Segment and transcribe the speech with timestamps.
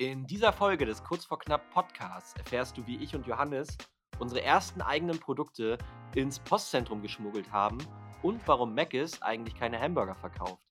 [0.00, 3.76] In dieser Folge des Kurz vor Knapp Podcasts erfährst du, wie ich und Johannes
[4.20, 5.76] unsere ersten eigenen Produkte
[6.14, 7.78] ins Postzentrum geschmuggelt haben
[8.22, 10.62] und warum Mc's eigentlich keine Hamburger verkauft.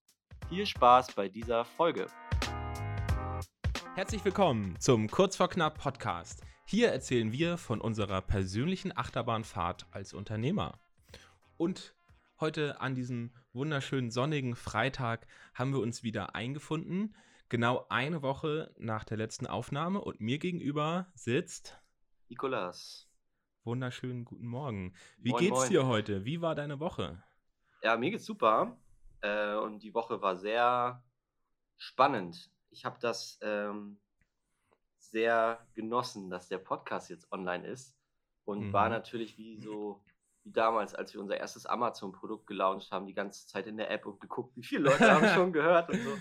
[0.48, 2.08] Viel Spaß bei dieser Folge.
[3.96, 6.42] Herzlich willkommen zum Kurz vor Knapp Podcast.
[6.66, 10.80] Hier erzählen wir von unserer persönlichen Achterbahnfahrt als Unternehmer.
[11.58, 11.96] Und
[12.40, 17.14] heute an diesem wunderschönen sonnigen Freitag haben wir uns wieder eingefunden.
[17.50, 21.80] Genau eine Woche nach der letzten Aufnahme und mir gegenüber sitzt
[22.30, 23.08] Nikolas.
[23.64, 24.94] Wunderschönen guten Morgen.
[25.18, 25.70] Wie Moin, geht's moin.
[25.70, 26.26] dir heute?
[26.26, 27.24] Wie war deine Woche?
[27.82, 28.78] Ja, mir geht's super.
[29.22, 31.04] Äh, und die Woche war sehr
[31.78, 32.52] spannend.
[32.70, 33.98] Ich habe das ähm,
[34.98, 37.96] sehr genossen, dass der Podcast jetzt online ist.
[38.46, 38.74] Und Mhm.
[38.74, 40.04] war natürlich wie so
[40.44, 44.06] wie damals, als wir unser erstes Amazon-Produkt gelauncht haben, die ganze Zeit in der App
[44.06, 46.18] und geguckt, wie viele Leute haben schon gehört und so.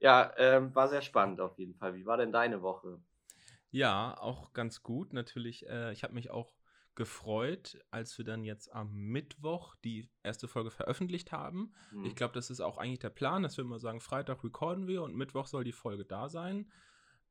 [0.00, 1.94] Ja, ähm, war sehr spannend auf jeden Fall.
[1.94, 3.00] Wie war denn deine Woche?
[3.70, 5.12] Ja, auch ganz gut.
[5.12, 6.54] Natürlich, äh, ich habe mich auch
[6.94, 11.72] gefreut, als wir dann jetzt am Mittwoch die erste Folge veröffentlicht haben.
[11.90, 12.04] Hm.
[12.04, 15.02] Ich glaube, das ist auch eigentlich der Plan, dass wir immer sagen, Freitag recorden wir
[15.02, 16.70] und Mittwoch soll die Folge da sein.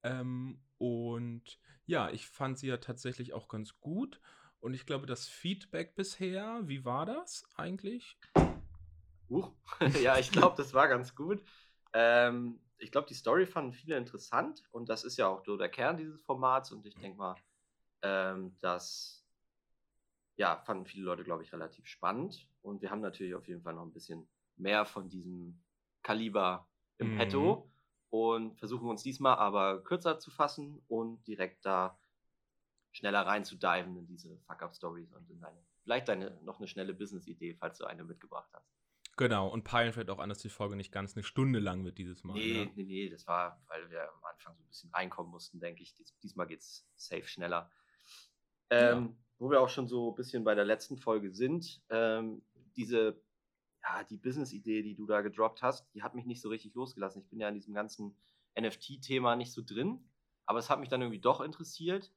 [0.04, 4.22] Ähm, und ja, ich fand sie ja tatsächlich auch ganz gut.
[4.60, 8.18] Und ich glaube, das Feedback bisher, wie war das eigentlich?
[9.30, 9.52] Huch.
[10.02, 11.44] ja, ich glaube, das war ganz gut.
[11.94, 15.70] Ähm, ich glaube, die Story fanden viele interessant und das ist ja auch so der
[15.70, 17.36] Kern dieses Formats und ich denke mal,
[18.04, 19.28] ähm, das
[20.36, 23.74] ja, fanden viele Leute, glaube ich, relativ spannend und wir haben natürlich auf jeden Fall
[23.74, 25.64] noch ein bisschen mehr von diesem
[26.04, 27.12] Kaliber im Mhm.
[27.12, 27.72] Petto
[28.10, 32.00] und versuchen uns diesmal aber kürzer zu fassen und direkt da
[32.92, 36.94] schneller rein zu diven in diese Fuck-Up-Stories und in deine, vielleicht deine, noch eine schnelle
[36.94, 38.72] Business-Idee, falls du eine mitgebracht hast.
[39.18, 41.98] Genau, und peilen vielleicht auch an, dass die Folge nicht ganz eine Stunde lang wird
[41.98, 42.36] dieses Mal.
[42.36, 42.72] Nee, ne?
[42.76, 45.96] nee, nee, das war, weil wir am Anfang so ein bisschen reinkommen mussten, denke ich.
[45.96, 47.72] Dies, diesmal geht's safe schneller.
[48.70, 52.44] Ähm, Wo wir auch schon so ein bisschen bei der letzten Folge sind, ähm,
[52.76, 53.20] diese,
[53.82, 57.24] ja, die Business-Idee, die du da gedroppt hast, die hat mich nicht so richtig losgelassen.
[57.24, 58.16] Ich bin ja in diesem ganzen
[58.60, 60.00] NFT-Thema nicht so drin,
[60.46, 62.12] aber es hat mich dann irgendwie doch interessiert,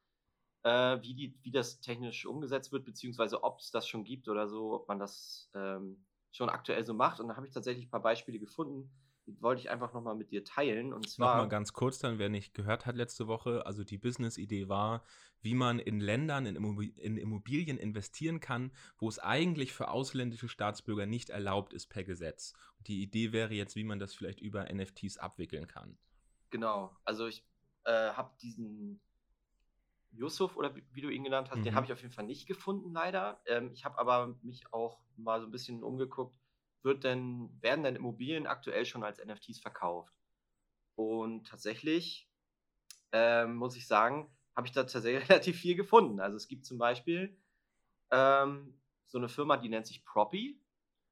[0.64, 4.48] äh, wie, die, wie das technisch umgesetzt wird, beziehungsweise ob es das schon gibt oder
[4.48, 7.20] so, ob man das ähm, schon aktuell so macht.
[7.20, 8.90] Und da habe ich tatsächlich ein paar Beispiele gefunden,
[9.26, 10.92] die wollte ich einfach nochmal mit dir teilen.
[10.92, 11.34] Und zwar.
[11.34, 15.02] Nochmal ganz kurz dann, wer nicht gehört hat letzte Woche, also die Business-Idee war,
[15.42, 20.48] wie man in Ländern in, Immobi in Immobilien investieren kann, wo es eigentlich für ausländische
[20.48, 22.54] Staatsbürger nicht erlaubt ist per Gesetz.
[22.78, 25.98] Und die Idee wäre jetzt, wie man das vielleicht über NFTs abwickeln kann.
[26.50, 27.44] Genau, also ich
[27.84, 29.00] äh, habe diesen
[30.12, 31.76] Yusuf oder wie, wie du ihn genannt hast, den Mhm.
[31.76, 33.42] habe ich auf jeden Fall nicht gefunden, leider.
[33.46, 36.36] Ähm, ich habe aber mich auch mal so ein bisschen umgeguckt,
[36.82, 40.14] wird denn, werden denn Immobilien aktuell schon als NFTs verkauft?
[40.96, 42.30] Und tatsächlich
[43.12, 46.20] ähm, muss ich sagen, habe ich da tatsächlich relativ viel gefunden.
[46.20, 47.38] Also es gibt zum Beispiel
[48.10, 50.60] ähm, so eine Firma, die nennt sich Proppy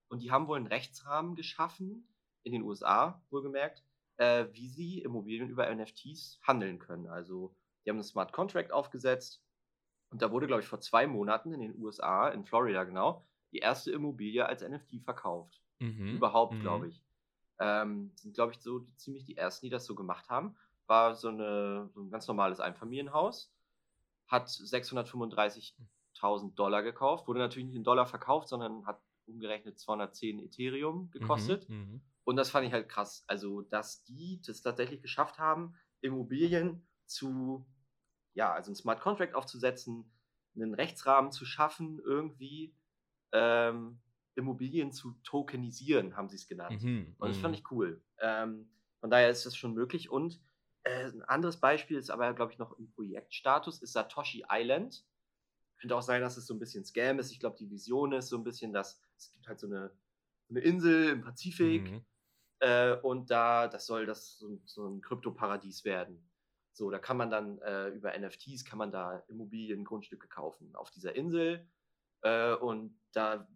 [0.09, 2.15] und die haben wohl einen Rechtsrahmen geschaffen,
[2.45, 3.85] in den USA wohlgemerkt,
[4.19, 7.09] äh, wie sie Immobilien über NFTs handeln können.
[7.09, 7.57] Also
[7.89, 9.43] die haben einen Smart Contract aufgesetzt
[10.11, 13.61] und da wurde, glaube ich, vor zwei Monaten in den USA, in Florida genau, die
[13.61, 15.63] erste Immobilie als NFT verkauft.
[15.79, 16.17] Mhm.
[16.17, 16.61] Überhaupt, Mhm.
[16.61, 17.03] glaube ich.
[17.59, 20.55] Ähm, sind, glaube ich, so die, ziemlich die ersten, die das so gemacht haben.
[20.87, 23.55] War so, eine, so ein ganz normales Einfamilienhaus.
[24.27, 27.27] Hat 635.000 Dollar gekauft.
[27.27, 31.67] Wurde natürlich nicht in Dollar verkauft, sondern hat umgerechnet 210 Ethereum gekostet.
[31.71, 31.77] Mhm.
[31.77, 32.01] Mhm.
[32.25, 33.25] Und das fand ich halt krass.
[33.29, 37.65] Also, dass die das tatsächlich geschafft haben, Immobilien zu,
[38.39, 40.13] ja, also einen Smart Contract aufzusetzen,
[40.57, 42.77] einen Rechtsrahmen zu schaffen, irgendwie
[43.33, 44.01] ähm,
[44.37, 46.89] Immobilien zu tokenisieren, haben sie es genannt.
[46.93, 47.17] Mhm.
[47.19, 47.41] Und das Mhm.
[47.41, 48.03] fand ich cool.
[48.21, 50.11] Ähm, von daher ist das schon möglich.
[50.11, 50.41] Und
[50.85, 55.05] äh, ein anderes Beispiel ist aber, glaube ich, noch im Projektstatus, ist Satoshi Island.
[55.81, 57.31] Könnte auch sein, dass es so ein bisschen Scam ist.
[57.33, 59.93] Ich glaube, die Vision ist so ein bisschen, dass es gibt halt so eine,
[60.51, 62.05] eine Insel im Pazifik Mhm.
[62.61, 66.28] äh, und da, das soll das so, so ein Kryptoparadies werden.
[66.79, 70.93] So, da kann man dann äh, über NFTs kann man da Immobilien, Grundstücke kaufen auf
[70.93, 71.69] dieser Insel
[72.23, 73.49] äh, und da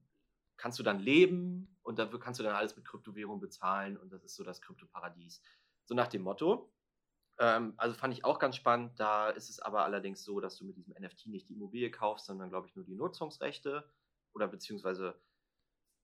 [0.56, 4.24] kannst du dann leben und da kannst du dann alles mit Kryptowährung bezahlen und das
[4.24, 5.40] ist so das Kryptoparadies.
[5.84, 6.74] So nach dem Motto.
[7.38, 8.98] Ähm, also fand ich auch ganz spannend.
[8.98, 12.26] Da ist es aber allerdings so, dass du mit diesem NFT nicht die Immobilie kaufst,
[12.26, 13.88] sondern glaube ich nur die Nutzungsrechte
[14.34, 15.16] oder beziehungsweise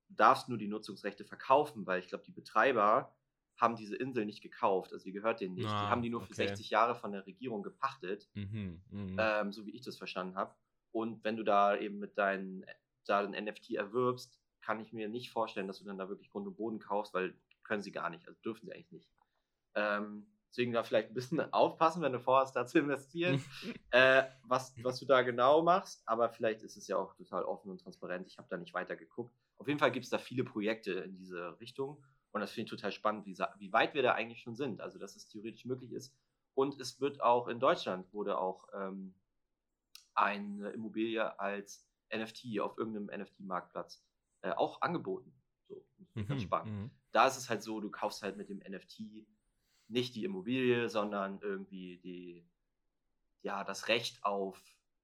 [0.08, 3.17] darfst nur die Nutzungsrechte verkaufen, weil ich glaube, die Betreiber
[3.58, 5.68] haben diese Insel nicht gekauft, also die gehört denen nicht.
[5.68, 6.46] die Ah, haben die nur für okay.
[6.46, 8.80] 60 Jahre von der Regierung gepachtet, Mhm.
[8.90, 9.16] Mhm.
[9.18, 10.54] ähm, so wie ich das verstanden habe.
[10.92, 12.64] Und wenn du da eben mit deinen
[13.04, 16.46] da ein NFT erwirbst, kann ich mir nicht vorstellen, dass du dann da wirklich Grund
[16.46, 19.10] und Boden kaufst, weil können sie gar nicht, also dürfen sie eigentlich nicht.
[19.74, 23.44] Ähm, Deswegen da vielleicht ein bisschen aufpassen, wenn du vorhast, da zu investieren,
[23.90, 26.02] äh, was, was du da genau machst.
[26.06, 28.26] Aber vielleicht ist es ja auch total offen und transparent.
[28.26, 29.36] Ich habe da nicht weiter geguckt.
[29.58, 32.02] Auf jeden Fall gibt es da viele Projekte in diese Richtung.
[32.32, 34.80] Und das finde ich total spannend, wie, wie weit wir da eigentlich schon sind.
[34.80, 36.14] Also, dass es theoretisch möglich ist.
[36.54, 39.14] Und es wird auch in Deutschland wurde auch ähm,
[40.14, 44.02] eine Immobilie als NFT auf irgendeinem NFT-Marktplatz
[44.42, 45.32] äh, auch angeboten.
[45.68, 45.84] So,
[46.14, 46.72] mhm, ganz spannend.
[46.74, 46.90] Mhm.
[47.12, 49.26] Da ist es halt so, du kaufst halt mit dem NFT
[49.88, 52.46] nicht die Immobilie, sondern irgendwie die,
[53.42, 54.60] ja, das Recht auf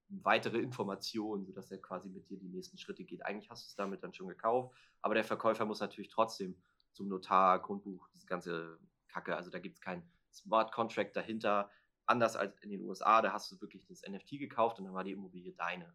[0.08, 3.24] weitere Informationen, sodass er quasi mit dir die nächsten Schritte geht.
[3.24, 6.56] Eigentlich hast du es damit dann schon gekauft, aber der Verkäufer muss natürlich trotzdem
[6.94, 9.36] zum Notar, Grundbuch, diese ganze Kacke.
[9.36, 10.02] Also da gibt es kein
[10.32, 11.70] Smart Contract dahinter.
[12.06, 15.04] Anders als in den USA, da hast du wirklich das NFT gekauft und dann war
[15.04, 15.94] die Immobilie deine.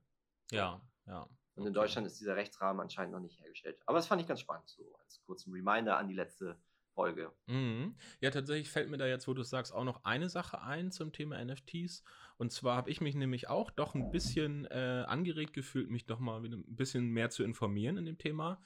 [0.51, 1.28] Ja, ja.
[1.56, 3.78] Und in Deutschland ist dieser Rechtsrahmen anscheinend noch nicht hergestellt.
[3.86, 6.57] Aber das fand ich ganz spannend, so als kurzen Reminder an die letzte
[6.94, 7.31] Folge.
[7.48, 7.95] Mhm.
[8.22, 11.12] Ja, tatsächlich fällt mir da jetzt, wo du sagst, auch noch eine Sache ein zum
[11.12, 12.04] Thema NFTs.
[12.38, 16.19] Und zwar habe ich mich nämlich auch doch ein bisschen äh, angeregt gefühlt, mich doch
[16.19, 18.62] mal ein bisschen mehr zu informieren in dem Thema.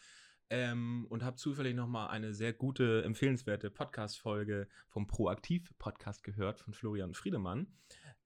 [0.55, 6.75] Ähm, und habe zufällig noch mal eine sehr gute, empfehlenswerte Podcast-Folge vom Proaktiv-Podcast gehört von
[6.75, 7.73] Florian Friedemann.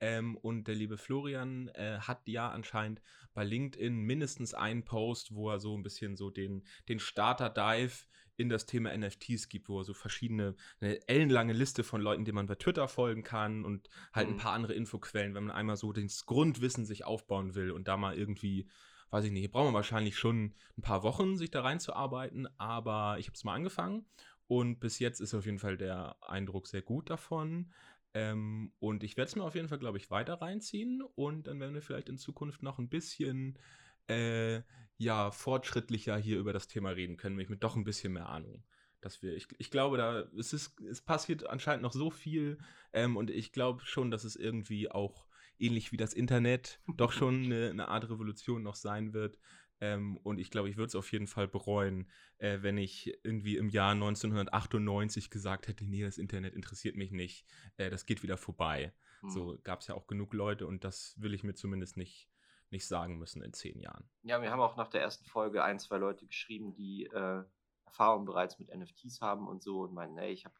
[0.01, 3.01] Ähm, und der liebe Florian äh, hat ja anscheinend
[3.33, 8.49] bei LinkedIn mindestens einen Post, wo er so ein bisschen so den, den Starter-Dive in
[8.49, 12.47] das Thema NFTs gibt, wo er so verschiedene, eine ellenlange Liste von Leuten, denen man
[12.47, 14.33] bei Twitter folgen kann und halt mhm.
[14.33, 17.95] ein paar andere Infoquellen, wenn man einmal so das Grundwissen sich aufbauen will und da
[17.95, 18.67] mal irgendwie,
[19.09, 23.27] weiß ich nicht, braucht man wahrscheinlich schon ein paar Wochen, sich da reinzuarbeiten, aber ich
[23.27, 24.05] habe es mal angefangen
[24.47, 27.71] und bis jetzt ist auf jeden Fall der Eindruck sehr gut davon.
[28.13, 31.59] Ähm, und ich werde es mir auf jeden Fall, glaube ich, weiter reinziehen und dann
[31.59, 33.59] werden wir vielleicht in Zukunft noch ein bisschen
[34.07, 34.61] äh,
[34.97, 38.63] ja, fortschrittlicher hier über das Thema reden können, mit doch ein bisschen mehr Ahnung.
[39.01, 42.57] Dass wir, ich, ich glaube, da es ist, es passiert anscheinend noch so viel
[42.93, 45.26] ähm, und ich glaube schon, dass es irgendwie auch
[45.59, 49.39] ähnlich wie das Internet doch schon eine, eine Art Revolution noch sein wird.
[49.79, 52.09] Ähm, und ich glaube, ich würde es auf jeden Fall bereuen,
[52.39, 57.45] äh, wenn ich irgendwie im Jahr 1998 gesagt hätte, nee, das Internet interessiert mich nicht,
[57.77, 58.93] äh, das geht wieder vorbei.
[59.21, 59.29] Hm.
[59.29, 62.27] So gab es ja auch genug Leute und das will ich mir zumindest nicht,
[62.71, 64.09] nicht sagen müssen in zehn Jahren.
[64.23, 67.43] Ja, wir haben auch nach der ersten Folge ein, zwei Leute geschrieben, die äh,
[67.85, 70.55] Erfahrung bereits mit NFTs haben und so und meinen, ey, ich habe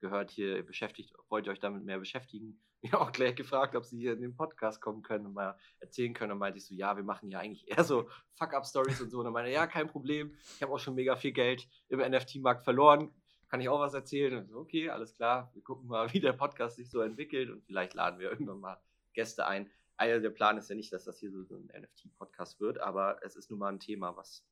[0.00, 2.60] gehört hier, beschäftigt, wollt ihr euch damit mehr beschäftigen?
[2.80, 5.58] Ich habe auch gleich gefragt, ob sie hier in den Podcast kommen können und mal
[5.80, 6.30] erzählen können.
[6.30, 8.08] Und meinte ich so, ja, wir machen ja eigentlich eher so
[8.38, 9.18] Fuck-Up-Stories und so.
[9.18, 10.36] Und dann meinte ja, kein Problem.
[10.54, 13.12] Ich habe auch schon mega viel Geld im NFT-Markt verloren.
[13.48, 14.38] Kann ich auch was erzählen?
[14.38, 15.50] Und so, okay, alles klar.
[15.54, 18.80] Wir gucken mal, wie der Podcast sich so entwickelt und vielleicht laden wir irgendwann mal
[19.12, 19.68] Gäste ein
[19.98, 23.34] also der Plan ist ja nicht, dass das hier so ein NFT-Podcast wird, aber es
[23.34, 24.46] ist nun mal ein Thema, was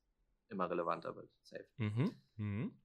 [0.49, 1.29] immer relevanter wird.
[1.41, 1.65] Safe.
[1.77, 2.15] Mhm.
[2.35, 2.79] Mhm.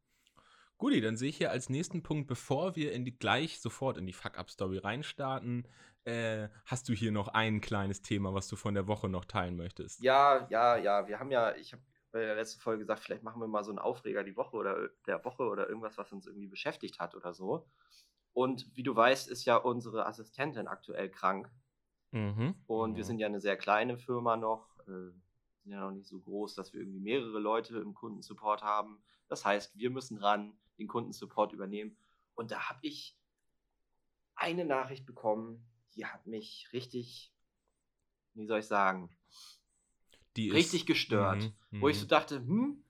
[0.83, 4.05] Guti, dann sehe ich hier als nächsten Punkt, bevor wir in die, gleich sofort in
[4.05, 5.69] die Fuck-Up-Story reinstarten,
[6.03, 9.57] äh, hast du hier noch ein kleines Thema, was du von der Woche noch teilen
[9.57, 10.03] möchtest?
[10.03, 11.07] Ja, ja, ja.
[11.07, 13.71] Wir haben ja, ich habe bei der letzten Folge gesagt, vielleicht machen wir mal so
[13.71, 17.33] einen Aufreger die Woche oder der Woche oder irgendwas, was uns irgendwie beschäftigt hat oder
[17.33, 17.65] so.
[18.33, 21.49] Und wie du weißt, ist ja unsere Assistentin aktuell krank.
[22.11, 22.57] Mhm.
[22.67, 23.07] Und wir mhm.
[23.07, 25.13] sind ja eine sehr kleine Firma noch, äh,
[25.63, 29.01] sind ja noch nicht so groß, dass wir irgendwie mehrere Leute im Kundensupport haben.
[29.29, 31.97] Das heißt, wir müssen ran, den Kundensupport übernehmen.
[32.35, 33.17] Und da habe ich
[34.35, 37.33] eine Nachricht bekommen, die hat mich richtig,
[38.35, 39.11] wie soll ich sagen,
[40.37, 41.53] die richtig ist, gestört.
[41.71, 42.83] Mhm, wo ich so dachte, hm,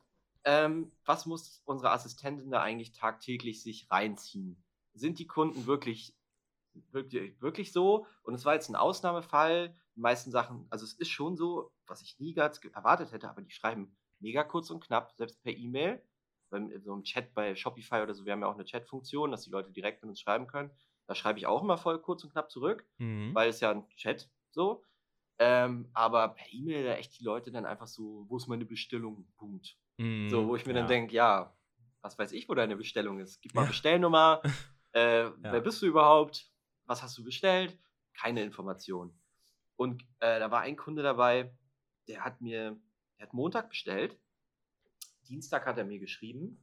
[0.45, 4.63] ähm, was muss unsere Assistentin da eigentlich tagtäglich sich reinziehen?
[4.95, 6.15] Sind die Kunden wirklich
[6.91, 8.07] wirklich, wirklich so.
[8.23, 9.75] Und es war jetzt ein Ausnahmefall.
[9.97, 13.43] Die meisten Sachen, also es ist schon so, was ich nie ganz erwartet hätte, aber
[13.43, 16.03] die schreiben mega kurz und knapp, selbst per E-Mail.
[16.53, 19.51] So im Chat bei Shopify oder so, wir haben ja auch eine Chat-Funktion, dass die
[19.51, 20.71] Leute direkt mit uns schreiben können.
[21.07, 23.35] Da schreibe ich auch immer voll kurz und knapp zurück, mhm.
[23.35, 24.85] weil es ja ein Chat so.
[25.39, 29.27] Ähm, aber per E-Mail da echt die Leute dann einfach so, wo ist meine Bestellung?
[29.37, 29.77] Punkt.
[29.99, 30.81] Mhm, so, wo ich mir ja.
[30.81, 31.57] dann denke, ja,
[32.01, 33.41] was weiß ich, wo deine Bestellung ist.
[33.41, 33.69] Gib mal ja.
[33.69, 34.43] Bestellnummer.
[34.95, 35.33] Äh, ja.
[35.41, 36.53] Wer bist du überhaupt?
[36.87, 37.79] was hast du bestellt?
[38.15, 39.19] Keine Information.
[39.77, 41.55] Und äh, da war ein Kunde dabei,
[42.09, 42.79] der hat mir,
[43.19, 44.19] der hat Montag bestellt.
[45.33, 46.63] Dienstag hat er mir geschrieben,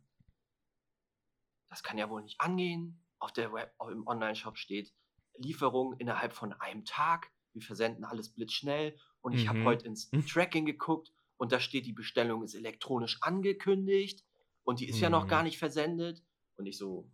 [1.70, 3.04] das kann ja wohl nicht angehen.
[3.18, 4.94] Auf der Web, im Online-Shop steht
[5.38, 7.32] Lieferung innerhalb von einem Tag.
[7.54, 8.96] Wir versenden alles blitzschnell.
[9.22, 9.50] Und ich mhm.
[9.50, 14.24] habe heute ins Tracking geguckt und da steht, die Bestellung ist elektronisch angekündigt
[14.64, 15.04] und die ist mhm.
[15.04, 15.46] ja noch gar mhm.
[15.46, 16.24] nicht versendet.
[16.56, 17.10] Und ich so,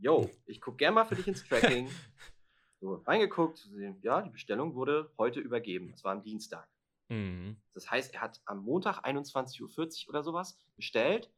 [0.00, 1.88] yo, ich gucke gerne mal für dich ins Tracking.
[2.80, 3.68] So, reingeguckt,
[4.02, 5.90] ja, die Bestellung wurde heute übergeben.
[5.90, 6.68] Das war am Dienstag.
[7.08, 7.60] Mhm.
[7.74, 11.32] Das heißt, er hat am Montag 21.40 Uhr oder sowas bestellt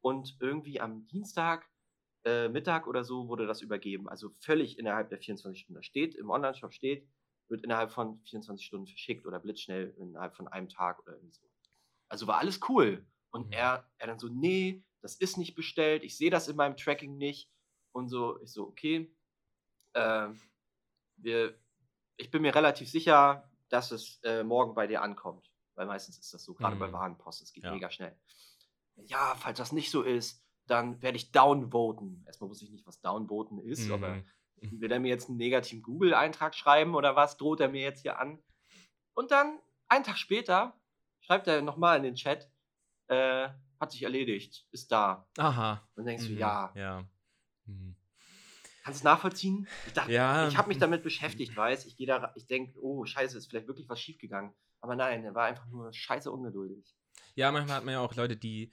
[0.00, 1.70] und irgendwie am Dienstag
[2.24, 4.08] äh, Mittag oder so wurde das übergeben.
[4.08, 5.76] Also völlig innerhalb der 24 Stunden.
[5.80, 7.08] Da steht, im Online-Shop steht,
[7.48, 11.50] wird innerhalb von 24 Stunden verschickt oder blitzschnell innerhalb von einem Tag oder irgendwie so.
[12.08, 13.06] Also war alles cool.
[13.30, 13.52] Und Mhm.
[13.52, 17.16] er, er dann so, nee, das ist nicht bestellt, ich sehe das in meinem Tracking
[17.18, 17.50] nicht.
[17.92, 19.14] Und so, ich so, okay,
[19.94, 20.40] ähm,
[21.16, 21.58] wir,
[22.16, 25.50] ich bin mir relativ sicher, dass es äh, morgen bei dir ankommt.
[25.74, 26.92] Weil meistens ist das so, gerade bei Mhm.
[26.92, 27.72] Warenpost, es geht Ja.
[27.72, 28.16] mega schnell.
[28.96, 32.22] Ja, falls das nicht so ist, dann werde ich downvoten.
[32.26, 34.22] Erstmal wusste ich nicht, was downvoten ist, aber
[34.60, 34.80] Mhm.
[34.80, 38.18] will er mir jetzt einen negativen Google-Eintrag schreiben oder was droht er mir jetzt hier
[38.20, 38.42] an?
[39.14, 40.78] Und dann, einen Tag später,
[41.20, 42.50] schreibt er nochmal in den Chat,
[43.08, 43.48] äh,
[43.80, 45.26] hat sich erledigt, ist da.
[45.38, 45.72] Aha.
[45.94, 46.38] Und dann denkst du, Mhm.
[46.38, 47.04] ja, Ja.
[47.66, 47.96] Mhm.
[48.82, 49.66] Kannst du es nachvollziehen?
[49.86, 50.48] Ich dachte, Ja.
[50.48, 53.66] ich habe mich damit beschäftigt, weiß, ich gehe da, ich denke, oh, scheiße, ist vielleicht
[53.68, 54.52] wirklich was schiefgegangen.
[54.80, 56.94] Aber nein, er war einfach nur scheiße ungeduldig.
[57.34, 58.72] Ja, manchmal hat man ja auch Leute, die,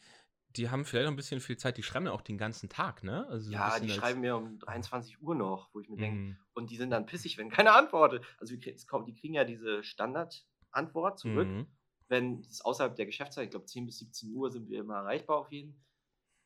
[0.55, 3.03] die haben vielleicht noch ein bisschen viel Zeit, die schreiben ja auch den ganzen Tag,
[3.03, 3.27] ne?
[3.29, 6.37] Also Ja, die schreiben mir um 23 Uhr noch, wo ich mir denke, Mhm.
[6.53, 8.25] und die sind dann pissig, wenn keiner antwortet.
[8.39, 11.47] Also es kommt, die kriegen ja diese Standardantwort zurück.
[11.47, 11.67] Mhm.
[12.11, 15.37] wenn es außerhalb der Geschäftszeit, ich glaube 10 bis 17 Uhr sind wir immer erreichbar
[15.37, 15.79] auf jeden.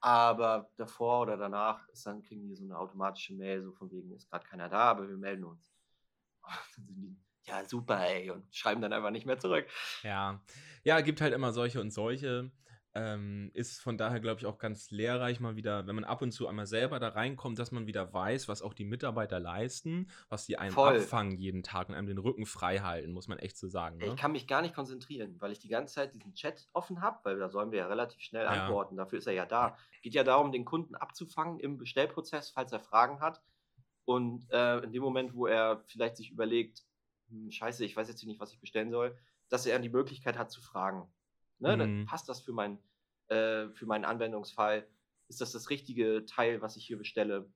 [0.04, 4.12] Aber davor oder danach ist dann, kriegen die so eine automatische Mail, so von wegen,
[4.12, 5.72] ist gerade keiner da, aber wir melden uns.
[6.76, 9.66] Dann sind die, ja, super, ey, und schreiben dann einfach nicht mehr zurück.
[10.02, 10.42] Ja.
[10.84, 12.52] Ja, gibt halt immer solche und solche.
[12.96, 16.32] Ähm, ist von daher, glaube ich, auch ganz lehrreich mal wieder, wenn man ab und
[16.32, 20.46] zu einmal selber da reinkommt, dass man wieder weiß, was auch die Mitarbeiter leisten, was
[20.46, 20.98] die einem Voll.
[20.98, 23.98] abfangen jeden Tag und einem den Rücken frei halten, muss man echt so sagen.
[23.98, 24.06] Ne?
[24.08, 27.20] Ich kann mich gar nicht konzentrieren, weil ich die ganze Zeit diesen Chat offen habe,
[27.24, 28.52] weil da sollen wir ja relativ schnell Ja.
[28.66, 28.96] antworten.
[28.96, 29.76] Dafür ist er ja da.
[30.04, 33.42] Geht ja darum, den Kunden abzufangen im Bestellprozess, falls er Fragen hat.
[34.06, 36.84] Und äh, in dem Moment, wo er vielleicht sich überlegt,
[37.30, 39.18] hm, scheiße, ich weiß jetzt nicht, was ich bestellen soll,
[39.50, 41.12] dass er die Möglichkeit hat zu fragen.
[41.60, 41.76] Ne?
[41.76, 41.80] Mhm.
[41.80, 42.80] Dann passt das für, mein,
[43.28, 44.88] äh, für meinen Anwendungsfall?
[45.28, 47.52] Ist das das richtige Teil, was ich hier bestelle?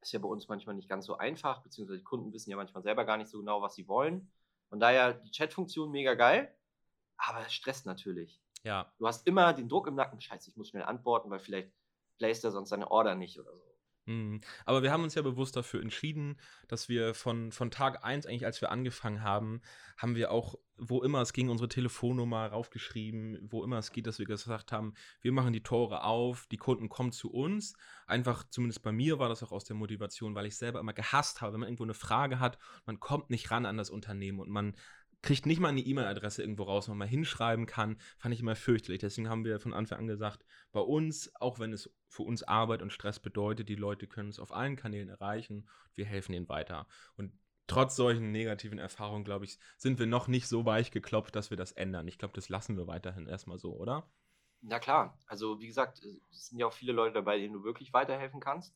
[0.00, 2.82] Ist ja bei uns manchmal nicht ganz so einfach, beziehungsweise die Kunden wissen ja manchmal
[2.82, 4.30] selber gar nicht so genau, was sie wollen.
[4.68, 6.54] Von daher die Chat-Funktion mega geil,
[7.16, 8.40] aber es stresst natürlich.
[8.64, 8.92] Ja.
[8.98, 11.72] Du hast immer den Druck im Nacken, scheiße, ich muss schnell antworten, weil vielleicht
[12.18, 13.75] placed er sonst seine Order nicht oder so.
[14.06, 14.40] Mhm.
[14.64, 16.36] Aber wir haben uns ja bewusst dafür entschieden,
[16.68, 19.60] dass wir von, von Tag 1, eigentlich als wir angefangen haben,
[19.96, 24.18] haben wir auch, wo immer es ging, unsere Telefonnummer raufgeschrieben, wo immer es geht, dass
[24.20, 27.74] wir gesagt haben, wir machen die Tore auf, die Kunden kommen zu uns.
[28.06, 31.40] Einfach, zumindest bei mir war das auch aus der Motivation, weil ich selber immer gehasst
[31.40, 34.50] habe, wenn man irgendwo eine Frage hat, man kommt nicht ran an das Unternehmen und
[34.50, 34.76] man
[35.26, 38.54] kriegt nicht mal eine E-Mail-Adresse irgendwo raus, wo man mal hinschreiben kann, fand ich immer
[38.54, 39.00] fürchterlich.
[39.00, 42.80] Deswegen haben wir von Anfang an gesagt, bei uns, auch wenn es für uns Arbeit
[42.80, 46.86] und Stress bedeutet, die Leute können es auf allen Kanälen erreichen, wir helfen ihnen weiter.
[47.16, 47.32] Und
[47.66, 51.56] trotz solchen negativen Erfahrungen, glaube ich, sind wir noch nicht so weich geklopft, dass wir
[51.56, 52.06] das ändern.
[52.06, 54.08] Ich glaube, das lassen wir weiterhin erstmal so, oder?
[54.62, 57.92] Na klar, also wie gesagt, es sind ja auch viele Leute dabei, denen du wirklich
[57.92, 58.74] weiterhelfen kannst.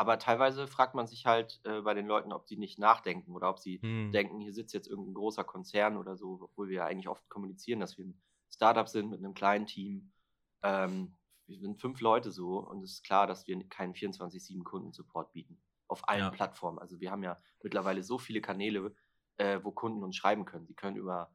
[0.00, 3.50] Aber teilweise fragt man sich halt äh, bei den Leuten, ob sie nicht nachdenken oder
[3.50, 4.10] ob sie Hm.
[4.12, 7.80] denken, hier sitzt jetzt irgendein großer Konzern oder so, obwohl wir ja eigentlich oft kommunizieren,
[7.80, 8.18] dass wir ein
[8.50, 10.10] Startup sind mit einem kleinen Team.
[10.62, 15.32] Ähm, wir sind fünf Leute so und es ist klar, dass wir keinen 24-7 Kundensupport
[15.34, 15.60] bieten.
[15.86, 16.30] Auf allen Ja.
[16.30, 16.78] Plattformen.
[16.78, 18.94] Also wir haben ja mittlerweile so viele Kanäle,
[19.36, 20.66] äh, wo Kunden uns schreiben können.
[20.66, 21.30] Sie können über,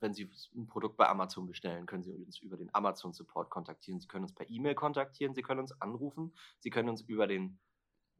[0.00, 4.00] wenn sie ein Produkt bei Amazon bestellen, können sie uns über den Amazon Support kontaktieren.
[4.00, 7.60] Sie können uns per E-Mail kontaktieren, sie können uns anrufen, sie können uns über den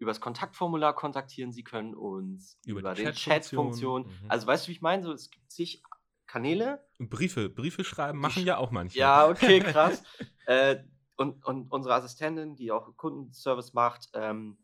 [0.03, 4.05] über das Kontaktformular kontaktieren, Sie können uns Über über, die den Chat-Funktion.
[4.05, 4.25] Chat-Funktion.
[4.25, 4.31] Mhm.
[4.31, 5.03] Also weißt du, wie ich meine?
[5.03, 5.83] So, es gibt zig
[6.27, 6.85] Kanäle.
[6.99, 8.99] Und Briefe, Briefe schreiben machen ja auch manche.
[8.99, 10.03] Ja, okay, krass.
[10.47, 10.83] äh,
[11.17, 14.59] und, und unsere Assistentin, die auch Kundenservice macht, ähm,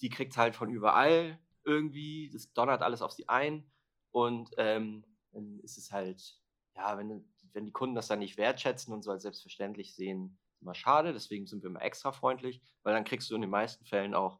[0.00, 2.30] die kriegt halt von überall irgendwie.
[2.32, 3.70] Das donnert alles auf sie ein.
[4.12, 6.38] Und ähm, dann ist es halt,
[6.76, 10.62] ja, wenn, wenn die Kunden das dann nicht wertschätzen und so als selbstverständlich sehen, ist
[10.62, 11.12] immer schade.
[11.12, 14.38] Deswegen sind wir immer extra freundlich, weil dann kriegst du in den meisten Fällen auch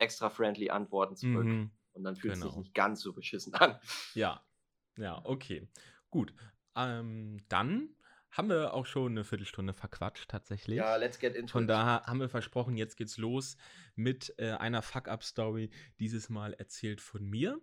[0.00, 1.44] extra friendly Antworten zurück.
[1.46, 1.70] Mhm.
[1.92, 2.60] Und dann fühlt es sich Genau.
[2.60, 3.78] nicht ganz so beschissen an.
[4.14, 4.44] Ja,
[4.96, 5.68] ja, okay.
[6.10, 6.32] Gut.
[6.76, 7.90] Ähm, dann
[8.30, 10.76] haben wir auch schon eine Viertelstunde verquatscht, tatsächlich.
[10.78, 11.70] Ja, let's get into Von it.
[11.70, 13.56] daher haben wir versprochen, jetzt geht's los
[13.96, 17.60] mit äh, einer Fuck-Up-Story, dieses Mal erzählt von mir.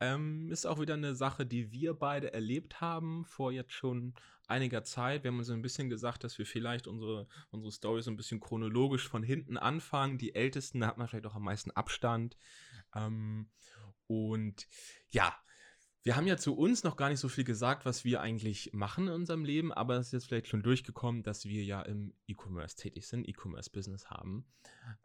[0.00, 4.12] Ähm, ist auch wieder eine Sache, die wir beide erlebt haben vor jetzt schon
[4.46, 5.24] einiger Zeit.
[5.24, 8.40] Wir haben uns ein bisschen gesagt, dass wir vielleicht unsere, unsere Story so ein bisschen
[8.40, 10.18] chronologisch von hinten anfangen.
[10.18, 12.36] Die Ältesten, da hat man vielleicht auch am meisten Abstand.
[12.94, 13.50] Ähm,
[14.06, 14.66] und
[15.10, 15.34] ja,
[16.02, 19.08] wir haben ja zu uns noch gar nicht so viel gesagt, was wir eigentlich machen
[19.08, 22.76] in unserem Leben, aber es ist jetzt vielleicht schon durchgekommen, dass wir ja im E-Commerce
[22.76, 24.46] tätig sind, E-Commerce-Business haben.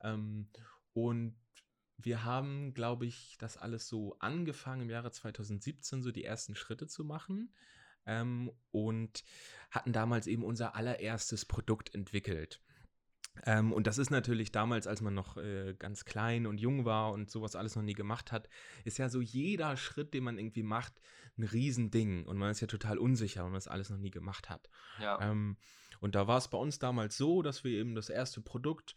[0.02, 0.50] Ähm,
[0.92, 1.38] und
[1.98, 6.88] wir haben, glaube ich, das alles so angefangen im Jahre 2017, so die ersten Schritte
[6.88, 7.54] zu machen.
[8.06, 9.24] Ähm, und
[9.72, 12.62] hatten damals eben unser allererstes Produkt entwickelt.
[13.46, 17.12] Ähm, und das ist natürlich damals, als man noch äh, ganz klein und jung war
[17.12, 18.50] und sowas alles noch nie gemacht hat,
[18.84, 21.00] ist ja so jeder Schritt, den man irgendwie macht,
[21.38, 22.26] ein Riesending.
[22.26, 24.70] Und man ist ja total unsicher, wenn man das alles noch nie gemacht hat.
[25.00, 25.20] Ja.
[25.22, 25.58] Ähm,
[26.00, 28.96] und da war es bei uns damals so, dass wir eben das erste Produkt,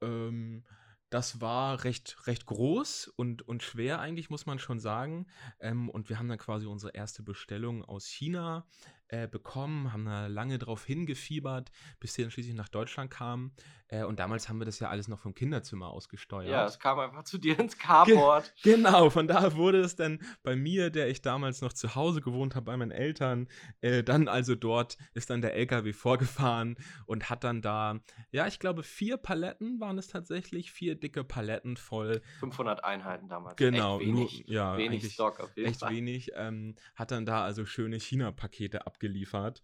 [0.00, 0.64] ähm,
[1.12, 5.26] das war recht, recht groß und, und schwer eigentlich, muss man schon sagen.
[5.60, 8.66] Ähm, und wir haben dann quasi unsere erste Bestellung aus China
[9.08, 13.52] äh, bekommen, haben da lange drauf hingefiebert, bis sie dann schließlich nach Deutschland kamen.
[13.92, 16.48] Äh, und damals haben wir das ja alles noch vom Kinderzimmer ausgesteuert.
[16.48, 18.54] Ja, es kam einfach zu dir ins Carport.
[18.62, 22.22] Ge genau, von da wurde es dann bei mir, der ich damals noch zu Hause
[22.22, 23.48] gewohnt habe, bei meinen Eltern,
[23.82, 28.58] äh, dann also dort ist dann der LKW vorgefahren und hat dann da, ja, ich
[28.58, 32.22] glaube, vier Paletten waren es tatsächlich, vier dicke Paletten voll.
[32.40, 33.56] 500 Einheiten damals.
[33.56, 35.92] Genau, echt wenig, nur, ja, wenig Stock auf jeden echt Fall.
[35.92, 36.30] wenig.
[36.34, 39.62] Ähm, hat dann da also schöne China-Pakete abgeliefert.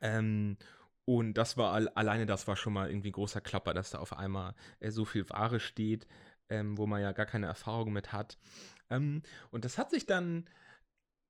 [0.00, 0.56] Ähm,
[1.06, 3.98] und das war al alleine, das war schon mal irgendwie ein großer Klapper, dass da
[4.00, 6.06] auf einmal äh, so viel Ware steht,
[6.50, 8.38] ähm, wo man ja gar keine Erfahrung mit hat.
[8.90, 10.48] Ähm, und das hat sich dann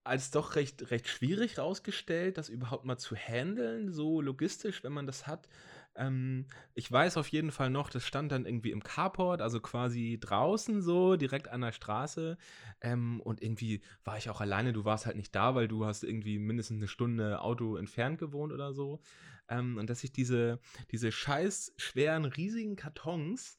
[0.05, 5.07] als doch recht, recht schwierig rausgestellt, das überhaupt mal zu handeln, so logistisch, wenn man
[5.07, 5.49] das hat.
[5.97, 10.19] Ähm, ich weiß auf jeden Fall noch, das stand dann irgendwie im Carport, also quasi
[10.21, 12.37] draußen so, direkt an der Straße.
[12.81, 16.05] Ähm, und irgendwie war ich auch alleine, du warst halt nicht da, weil du hast
[16.05, 19.01] irgendwie mindestens eine Stunde Auto entfernt gewohnt oder so.
[19.49, 20.61] Ähm, und dass ich diese,
[20.91, 23.59] diese scheiß schweren, riesigen Kartons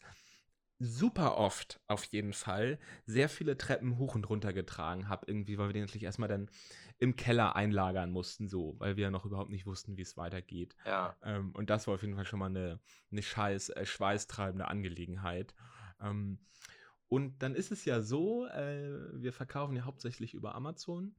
[0.80, 5.70] super oft auf jeden Fall sehr viele Treppen hoch und runter getragen habe, irgendwie, weil
[5.70, 6.50] wir den natürlich erstmal dann
[7.00, 10.76] im Keller einlagern mussten, so, weil wir ja noch überhaupt nicht wussten, wie es weitergeht.
[10.86, 11.16] Ja.
[11.24, 12.80] Ähm, und das war auf jeden Fall schon mal eine,
[13.12, 15.54] eine scheiß äh, schweißtreibende Angelegenheit.
[16.02, 16.40] Ähm,
[17.10, 21.16] und dann ist es ja so, äh, wir verkaufen ja hauptsächlich über Amazon.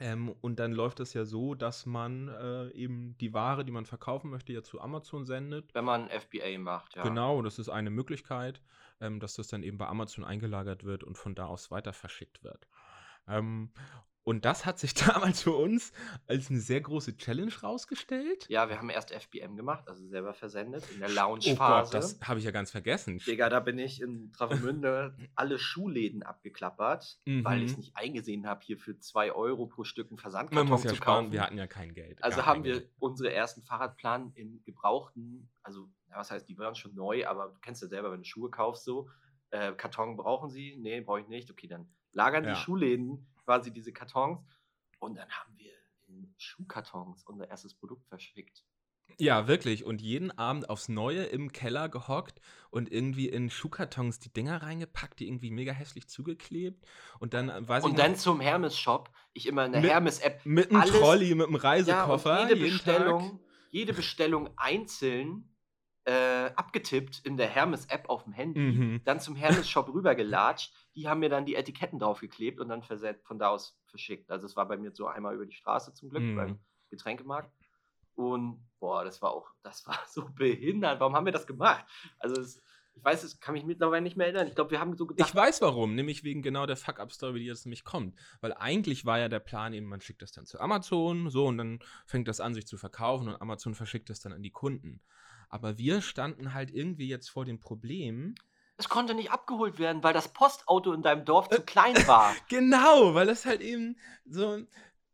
[0.00, 3.84] Ähm, und dann läuft es ja so, dass man äh, eben die Ware, die man
[3.84, 5.74] verkaufen möchte, ja zu Amazon sendet.
[5.74, 7.02] Wenn man FBA macht, ja.
[7.02, 8.62] Genau, das ist eine Möglichkeit,
[9.02, 12.42] ähm, dass das dann eben bei Amazon eingelagert wird und von da aus weiter verschickt
[12.42, 12.66] wird.
[13.28, 13.72] Ähm,
[14.24, 15.92] und das hat sich damals für uns
[16.26, 18.46] als eine sehr große Challenge rausgestellt.
[18.48, 21.92] Ja, wir haben erst FBM gemacht, also selber versendet, in der Oh Gott, Lounge-Phase.
[21.92, 23.18] das habe ich ja ganz vergessen.
[23.26, 27.64] Digga, da bin ich in Travemünde alle Schuhläden abgeklappert, weil Mhm.
[27.64, 30.84] ich es nicht eingesehen habe, hier für 2 Euro pro Stück einen Man Versandkarton muss
[30.84, 31.32] ja zu sparen, kaufen.
[31.32, 32.22] wir hatten ja kein Geld.
[32.22, 32.90] Also haben wir Geld.
[32.98, 37.82] unsere ersten Fahrradplan in gebrauchten, also was heißt, die waren schon neu, aber du kennst
[37.82, 39.08] ja selber, wenn du Schuhe kaufst, so,
[39.50, 40.76] äh, Karton brauchen sie?
[40.76, 41.50] Nee, brauche ich nicht.
[41.50, 42.50] Okay, dann lagern Ja.
[42.50, 44.38] die Schuhläden quasi diese Kartons
[45.00, 45.72] und dann haben wir
[46.06, 48.64] in Schuhkartons unser erstes Produkt verschickt.
[49.18, 49.84] Ja, wirklich.
[49.84, 55.18] Und jeden Abend aufs Neue im Keller gehockt und irgendwie in Schuhkartons die Dinger reingepackt,
[55.18, 56.86] die irgendwie mega hässlich zugeklebt.
[57.18, 60.46] Und dann, äh, weiß ich Und noch, dann zum Hermes-Shop, ich immer in der Hermes-App
[60.46, 62.42] mit einem Trolley, mit einem Ja, Reisekoffer.
[62.42, 63.40] und jede jeden Bestellung, Tag.
[63.70, 65.52] jede Bestellung einzeln
[66.04, 69.00] äh, abgetippt in der Hermes-App auf dem Handy, Mhm.
[69.04, 70.72] dann zum Hermes-Shop rübergelatscht.
[70.96, 74.30] Die haben mir dann die Etiketten draufgeklebt und dann verset, von da aus verschickt.
[74.30, 76.36] Also es war bei mir so einmal über die Straße zum Glück Mhm.
[76.36, 76.58] beim
[76.90, 77.52] Getränkemarkt.
[78.14, 81.00] Und boah, das war auch, das war so behindert.
[81.00, 81.84] Warum haben wir das gemacht?
[82.18, 82.62] Also es,
[82.94, 84.48] ich weiß, es kann mich mittlerweile nicht mehr erinnern.
[84.48, 87.38] Ich glaube, wir haben so gedacht, Ich weiß warum, nämlich wegen genau der Fuck-Up-Story, wie
[87.40, 88.18] die jetzt nämlich kommt.
[88.40, 91.56] Weil eigentlich war ja der Plan eben, man schickt das dann zu Amazon, so, und
[91.58, 95.00] dann fängt das an, sich zu verkaufen und Amazon verschickt das dann an die Kunden.
[95.50, 98.34] Aber wir standen halt irgendwie jetzt vor dem Problem,
[98.78, 102.34] es konnte nicht abgeholt werden, weil das Postauto in deinem Dorf Äh, zu klein war.
[102.48, 104.58] Genau, weil das halt eben so,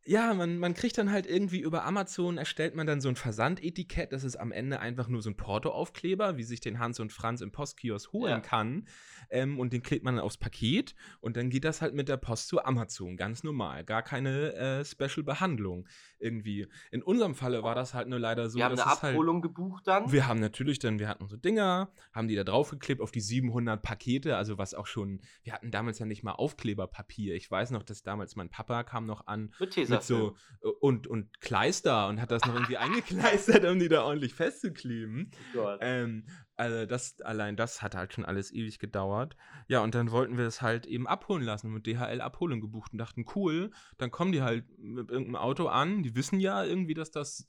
[0.07, 4.13] ja, man, man kriegt dann halt irgendwie über Amazon, erstellt man dann so ein Versandetikett,
[4.13, 7.41] das ist am Ende einfach nur so ein Portoaufkleber, wie sich den Hans und Franz
[7.41, 8.41] im Postkiosk holen Ja.
[8.41, 8.87] kann.
[9.31, 12.17] Ähm, und den klebt man dann aufs Paket und dann geht das halt mit der
[12.17, 13.85] Post zu Amazon, ganz normal.
[13.85, 15.89] Gar keine äh, Special-Behandlung
[16.19, 16.69] irgendwie.
[16.93, 19.87] In unserem Falle war das halt nur leider so, wir haben eine halt Abholung gebucht
[19.89, 20.13] dann.
[20.13, 23.83] wir haben natürlich dann, wir hatten unsere Dinger, haben die da draufgeklebt auf die 700
[23.83, 27.35] Pakete, also was auch schon, wir hatten damals ja nicht mal Aufkleberpapier.
[27.35, 29.53] Ich weiß noch, dass damals mein Papa kam noch an
[29.91, 33.89] mit mit so äh, und, und Kleister und hat das noch irgendwie eingekleistert, um die
[33.89, 35.31] da ordentlich festzukleben.
[35.57, 35.77] Oh.
[35.81, 39.37] Ähm, also das, allein das hat halt schon alles ewig gedauert.
[39.69, 42.99] Ja, und dann wollten wir es halt eben abholen lassen, mit DHL Abholung gebucht und
[42.99, 47.11] dachten, cool, dann kommen die halt mit irgendeinem Auto an, die wissen ja irgendwie, dass
[47.11, 47.47] das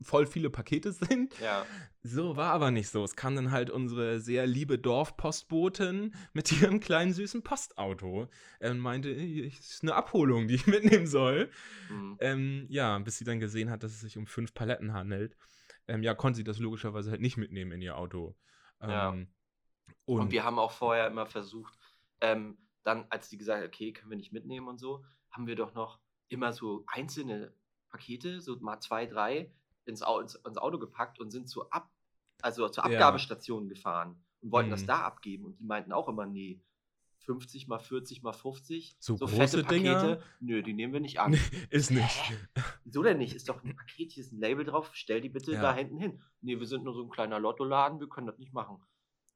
[0.00, 1.38] voll viele Pakete sind.
[1.40, 1.64] Ja.
[2.02, 3.02] So war aber nicht so.
[3.04, 8.28] Es kam dann halt unsere sehr liebe Dorfpostbotin mit ihrem kleinen süßen Postauto
[8.60, 11.50] und meinte, "Ey, es ist eine Abholung, die ich mitnehmen soll.
[11.90, 12.16] Mhm.
[12.20, 15.36] Ähm, ja, bis sie dann gesehen hat, dass es sich um fünf Paletten handelt.
[15.88, 18.36] Ähm, ja, konnte sie das logischerweise halt nicht mitnehmen in ihr Auto.
[18.80, 19.10] Ähm, Ja.
[20.04, 21.76] Und, Und wir haben auch vorher immer versucht,
[22.20, 25.56] ähm, dann, als die gesagt hat, okay, können wir nicht mitnehmen und so, haben wir
[25.56, 27.52] doch noch immer so einzelne
[27.88, 29.50] Pakete, so mal zwei, drei,
[29.86, 31.90] ins, Au ins, ins Auto gepackt und sind so ab
[32.42, 32.92] also zur Ja.
[32.92, 34.86] Abgabestation gefahren und wollten das Mhm.
[34.88, 35.46] da abgeben.
[35.46, 36.60] Und die meinten auch immer, nee,
[37.20, 38.96] 50 mal 40 mal 50.
[39.00, 39.94] So fette große Dinger?
[39.94, 41.32] Pakete, nö, die nehmen wir nicht an.
[41.70, 42.32] Ist nicht.
[42.84, 43.34] Wieso denn nicht?
[43.34, 45.62] Ist doch ein Paket, hier ist ein Label drauf, stell die bitte Ja.
[45.62, 46.22] da hinten hin.
[46.42, 48.80] Nee, wir sind nur so ein kleiner Lottoladen, wir können das nicht machen.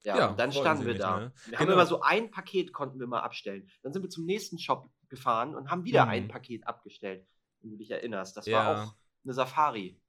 [0.05, 1.19] Ja, Ja, und dann standen wir mich, da.
[1.21, 1.33] ne?
[1.47, 1.79] Wir haben Genau.
[1.79, 3.69] immer so ein Paket konnten wir mal abstellen.
[3.83, 6.11] Dann sind wir zum nächsten Shop gefahren und haben wieder Mhm.
[6.11, 7.27] ein Paket abgestellt,
[7.61, 8.37] wenn du dich erinnerst.
[8.37, 8.59] Das Ja.
[8.59, 10.01] war auch eine Safari.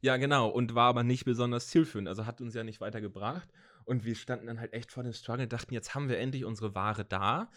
[0.00, 0.48] Ja, genau.
[0.48, 2.08] Und war aber nicht besonders zielführend.
[2.08, 3.48] Also hat uns ja nicht weitergebracht.
[3.84, 6.44] Und wir standen dann halt echt vor dem Struggle und dachten, jetzt haben wir endlich
[6.44, 7.50] unsere Ware da.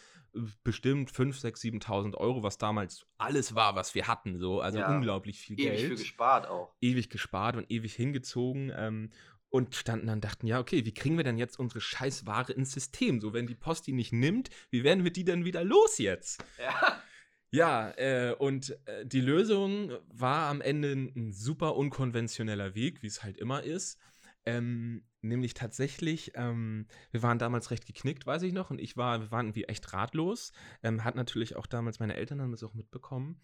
[0.63, 4.39] Bestimmt 5, 6, 7.000 Euro, was damals alles war, was wir hatten.
[4.39, 4.61] So.
[4.61, 4.89] Also Ja.
[4.95, 5.91] unglaublich viel Ewig Geld.
[5.91, 6.73] für gespart auch.
[6.81, 8.71] ewig gespart und ewig hingezogen.
[8.75, 9.11] Ähm,
[9.49, 13.19] und standen dann, dachten, ja, okay, wie kriegen wir denn jetzt unsere Scheißware ins System?
[13.19, 16.43] So, wenn die Post die nicht nimmt, wie werden wir die denn wieder los jetzt?
[16.57, 17.01] Ja.
[17.53, 23.23] Ja, äh, und äh, die Lösung war am Ende ein, super unkonventioneller Weg, wie es
[23.23, 23.99] halt immer ist.
[24.45, 29.19] Ähm, nämlich tatsächlich, ähm, wir waren damals recht geknickt, weiß ich noch, und ich war,
[29.19, 30.53] wir waren irgendwie echt ratlos.
[30.81, 33.41] Ähm, hat natürlich auch damals meine Eltern haben das auch mitbekommen.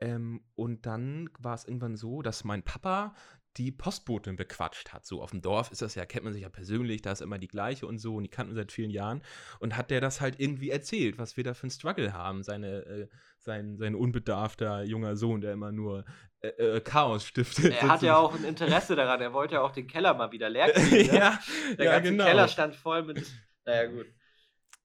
[0.00, 3.14] Ähm, und dann war es irgendwann so, dass mein Papa
[3.56, 5.06] die Postbotin bequatscht hat.
[5.06, 7.38] So auf dem Dorf ist das ja, kennt man sich ja persönlich, da ist immer
[7.38, 9.22] die gleiche und so, und die kannten wir seit vielen Jahren.
[9.58, 12.42] Und hat der das halt irgendwie erzählt, was wir da für einen Struggle haben.
[12.42, 13.08] Seine, äh,
[13.38, 16.04] sein, sein unbedarfter junger Sohn, der immer nur
[16.40, 17.72] äh, äh, Chaos stiftet.
[17.72, 19.20] Er hat ja auch ein Interesse daran.
[19.20, 21.12] Er wollte ja auch den Keller mal wieder leer kriegen.
[21.12, 21.18] Ne?
[21.18, 21.38] ja,
[21.76, 22.24] Der ja, ganze genau.
[22.24, 23.26] Keller stand voll mit.
[23.64, 24.06] Naja, gut.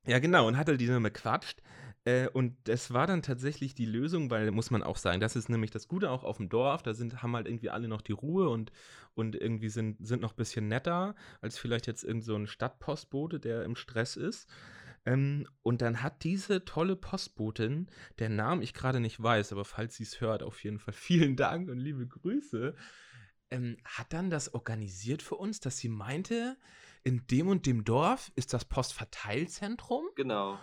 [0.06, 1.62] Ja, genau, und hat halt die dann bequatscht.
[2.06, 5.50] Äh, und das war dann tatsächlich die Lösung, weil, muss man auch sagen, das ist
[5.50, 8.12] nämlich das Gute auch auf dem Dorf, da sind, haben halt irgendwie alle noch die
[8.12, 8.72] Ruhe und,
[9.14, 13.40] und irgendwie sind, sind noch ein bisschen netter, als vielleicht jetzt irgend so ein Stadtpostbote,
[13.40, 14.50] der im Stress ist.
[15.06, 17.88] Ähm, und dann hat diese tolle Postbotin,
[18.20, 21.36] der Namen ich gerade nicht weiß, aber falls sie es hört, auf jeden Fall vielen
[21.36, 22.76] Dank und liebe Grüße,
[23.52, 26.58] ähm, hat dann das organisiert für uns, dass sie meinte,
[27.04, 30.58] in dem und dem Dorf ist das Postverteilzentrum Genau.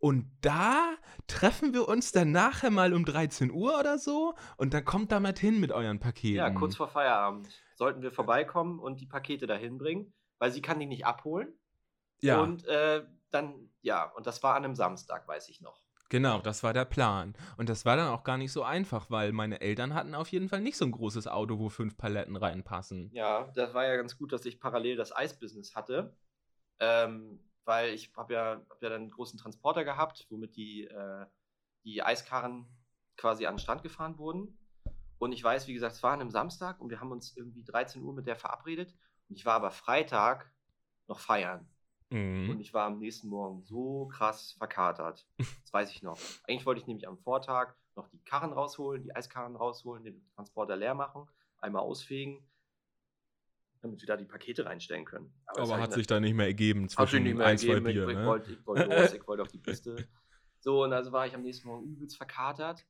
[0.00, 0.94] Und da
[1.26, 5.20] treffen wir uns dann nachher mal um 13 Uhr oder so und dann kommt da
[5.20, 6.36] mal hin mit euren Paketen.
[6.36, 10.80] Ja, kurz vor Feierabend sollten wir vorbeikommen und die Pakete dahin bringen, weil sie kann
[10.80, 11.52] die nicht abholen.
[12.22, 15.80] Ja, Und äh, dann, ja, und das war an einem Samstag, weiß ich noch.
[16.10, 17.34] genau, das war der Plan.
[17.56, 20.48] Und das war dann auch gar nicht so einfach, weil meine Eltern hatten auf jeden
[20.48, 23.10] Fall nicht so ein großes Auto, wo fünf Paletten reinpassen.
[23.12, 26.16] Ja, das war ja ganz gut, dass ich parallel das Eisbusiness hatte.
[26.80, 31.26] Ähm, weil ich habe ja, hab ja dann einen großen Transporter gehabt, womit die, äh,
[31.84, 32.66] die Eiskarren
[33.16, 34.58] quasi an den Strand gefahren wurden.
[35.18, 37.62] Und ich weiß, wie gesagt, es war an einem Samstag und wir haben uns irgendwie
[37.62, 38.94] 13 Uhr mit der verabredet.
[39.28, 40.50] Und ich war aber Freitag
[41.06, 41.68] noch feiern.
[42.10, 42.60] Und Mhm.
[42.60, 45.26] ich war am nächsten Morgen so krass verkatert.
[45.64, 46.18] Das weiß ich noch.
[46.48, 50.74] Eigentlich wollte ich nämlich am Vortag noch die Karren rausholen, die Eiskarren rausholen, den Transporter
[50.74, 52.42] leer machen, einmal ausfegen,
[53.82, 55.32] damit wir da die Pakete reinstellen können.
[55.46, 57.74] das Aber hab hat ich sich da nicht mehr ergeben zwischen nicht mehr ein, zwei
[57.74, 57.84] ergeben.
[57.86, 58.26] Bier, ich, ich, ne?
[58.26, 60.08] wollte, ich wollte los, ich wollte auf die Piste.
[60.60, 62.84] So, und also war ich am nächsten Morgen übelst verkatert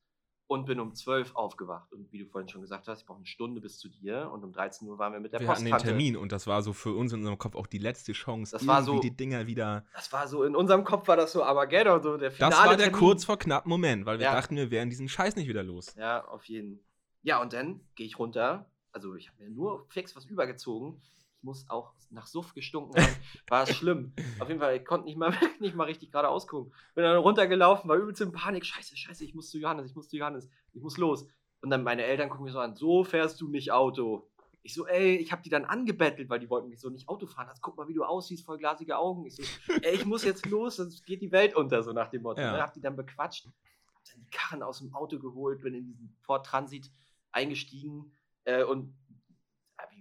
[0.48, 1.92] und bin um 12 aufgewacht.
[1.92, 4.42] Und wie du vorhin schon gesagt hast, ich brauche eine Stunde bis zu dir und
[4.42, 5.79] um 13 Uhr waren wir mit der Wir hatten den.
[5.79, 8.66] Termin und das war so für uns in unserem Kopf auch die letzte Chance, Das
[8.66, 9.85] war so- die Dinger wieder.
[9.94, 12.76] Das war so, in unserem Kopf war das so Armageddon, so der finale Das war
[12.76, 12.98] der Termin.
[12.98, 14.33] kurz vor knapp Moment, weil wir Ja.
[14.35, 15.94] dachten, wir wären diesen Scheiß nicht wieder los.
[15.96, 16.81] Ja, auf jeden.
[17.22, 18.69] Ja, und dann gehe ich runter.
[18.92, 21.00] Also ich habe mir nur fix was übergezogen.
[21.40, 23.16] Ich muss auch nach Suff gestunken haben.
[23.48, 24.12] War es schlimm.
[24.40, 26.72] Auf jeden Fall, ich konnte nicht mal, nicht mal richtig gerade ausgucken.
[26.94, 28.66] Bin dann runtergelaufen, war übelst in Panik.
[28.66, 31.26] Scheiße, scheiße, ich muss zu Johannes, ich muss zu Johannes, ich muss los.
[31.62, 34.29] Und dann meine Eltern gucken mir so an, so fährst du nicht Auto.
[34.62, 37.26] Ich so, ey, ich habe die dann angebettelt, weil die wollten mich so nicht Auto
[37.26, 37.48] fahren.
[37.48, 39.24] Also, guck mal, wie du aussiehst, voll glasige Augen.
[39.24, 39.42] Ich so,
[39.83, 42.42] ey, ich muss jetzt los, sonst geht die Welt unter, so nach dem Motto.
[42.42, 42.53] Ja.
[42.53, 42.61] Ne?
[42.61, 46.14] Hab die dann bequatscht, hab dann die Karren aus dem Auto geholt, bin in diesen
[46.20, 46.90] Ford Transit
[47.33, 48.12] eingestiegen
[48.44, 48.94] äh, und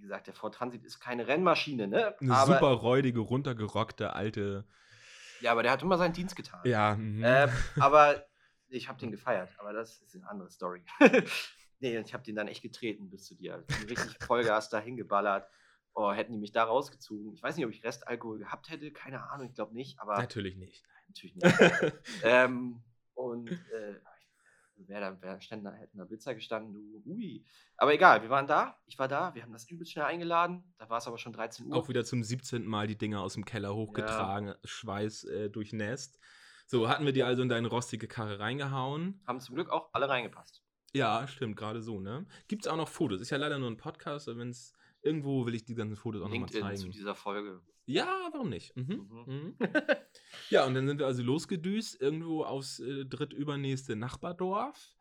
[0.00, 2.14] gesagt, der Ford Transit ist keine Rennmaschine, ne?
[2.20, 4.64] Eine aber, super räudige, runtergerockte alte.
[5.40, 6.60] Ja, aber der hat immer seinen Dienst getan.
[6.64, 6.94] Ja.
[6.94, 7.48] Äh,
[7.80, 8.26] aber
[8.68, 10.82] ich habe den gefeiert, aber das ist eine andere Story.
[11.80, 13.64] nee, ich habe den dann echt getreten bis zu dir.
[13.68, 15.48] Ich bin richtig Vollgas dahin geballert.
[15.92, 17.32] Oh, hätten die mich da rausgezogen.
[17.32, 20.56] Ich weiß nicht, ob ich Restalkohol gehabt hätte, keine Ahnung, ich glaube nicht, aber natürlich
[20.56, 20.84] nicht.
[21.08, 21.54] natürlich nicht.
[22.22, 22.82] ähm,
[23.14, 24.00] und äh,
[24.86, 27.44] wer da, wer stand da, hätten da Blitzer gestanden, du, ui.
[27.76, 30.88] Aber egal, wir waren da, ich war da, wir haben das übelst schnell eingeladen, da
[30.88, 31.76] war es aber schon 13 Uhr.
[31.76, 32.64] Auch wieder zum 17.
[32.66, 36.18] Mal die Dinger aus dem Keller hochgetragen, Schweiß äh, durchnässt.
[36.66, 39.20] So, hatten wir die also in deine rostige Karre reingehauen.
[39.26, 40.62] Haben zum Glück auch alle reingepasst.
[40.92, 42.26] Ja, stimmt, gerade so, ne?
[42.48, 43.20] Gibt es auch noch Fotos?
[43.20, 46.20] Ist ja leider nur ein Podcast, aber wenn es irgendwo will ich die ganzen Fotos
[46.22, 46.92] auch nochmal LinkedIn zu zeigen.
[46.92, 47.60] dieser Folge.
[47.86, 48.76] Ja, warum nicht?
[48.76, 49.08] Mhm.
[49.10, 49.24] Mhm.
[49.26, 49.56] Mhm.
[50.50, 54.96] Ja, und dann sind wir also losgedüst, irgendwo aufs äh, drittübernächste Nachbardorf.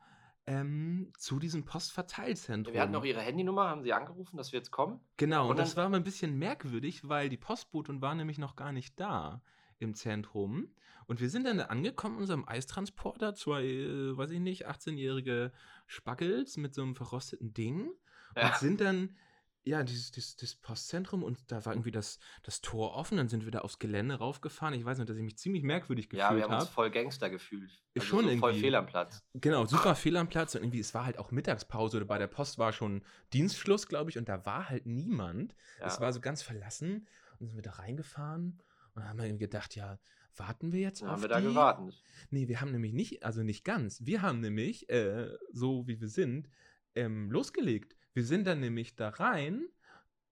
[0.48, 2.74] ähm, zu diesem Postverteilzentrum.
[2.74, 5.00] Wir hatten auch ihre Handynummer, haben sie angerufen, dass wir jetzt kommen.
[5.18, 8.56] Genau, und Und das war mal ein bisschen merkwürdig, weil die Postbotin war nämlich noch
[8.56, 9.42] gar nicht da
[9.78, 10.74] im Zentrum.
[11.06, 15.52] Und wir sind dann angekommen in unserem Eistransporter, zwei, äh, weiß ich nicht, 18-jährige
[15.88, 17.88] Spackels mit so einem verrosteten Ding.
[17.90, 17.98] Und
[18.38, 18.56] Ja.
[18.56, 19.18] sind dann,
[19.66, 23.18] ja, dieses, dieses, dieses Postzentrum und da war irgendwie das, das Tor offen.
[23.18, 24.74] Dann sind wir da aufs Gelände raufgefahren.
[24.74, 26.72] Ich weiß nicht, dass ich mich ziemlich merkwürdig Ja, wir gefühlt haben uns habe.
[26.74, 27.70] voll Gangster gefühlt.
[27.96, 28.60] Also Schon so voll irgendwie.
[28.62, 29.22] fehl am Platz.
[29.34, 32.28] Genau, super fehl am Platz und irgendwie, es war halt auch Mittagspause oder bei der
[32.28, 35.56] Post war schon Dienstschluss, glaube ich, und da war halt niemand.
[35.80, 35.88] Ja.
[35.88, 37.08] Es war so ganz verlassen
[37.40, 38.62] und sind wir da reingefahren
[38.96, 40.00] und haben irgendwie gedacht, ja,
[40.36, 41.48] warten wir jetzt Dann auf haben wir da die?
[41.48, 42.02] gewartet.
[42.30, 44.06] Nee, wir haben nämlich nicht, also nicht ganz.
[44.06, 46.50] Wir haben nämlich, äh, so wie wir sind,
[46.96, 47.96] ähm, losgelegt.
[48.20, 49.64] Wir sind dann nämlich da rein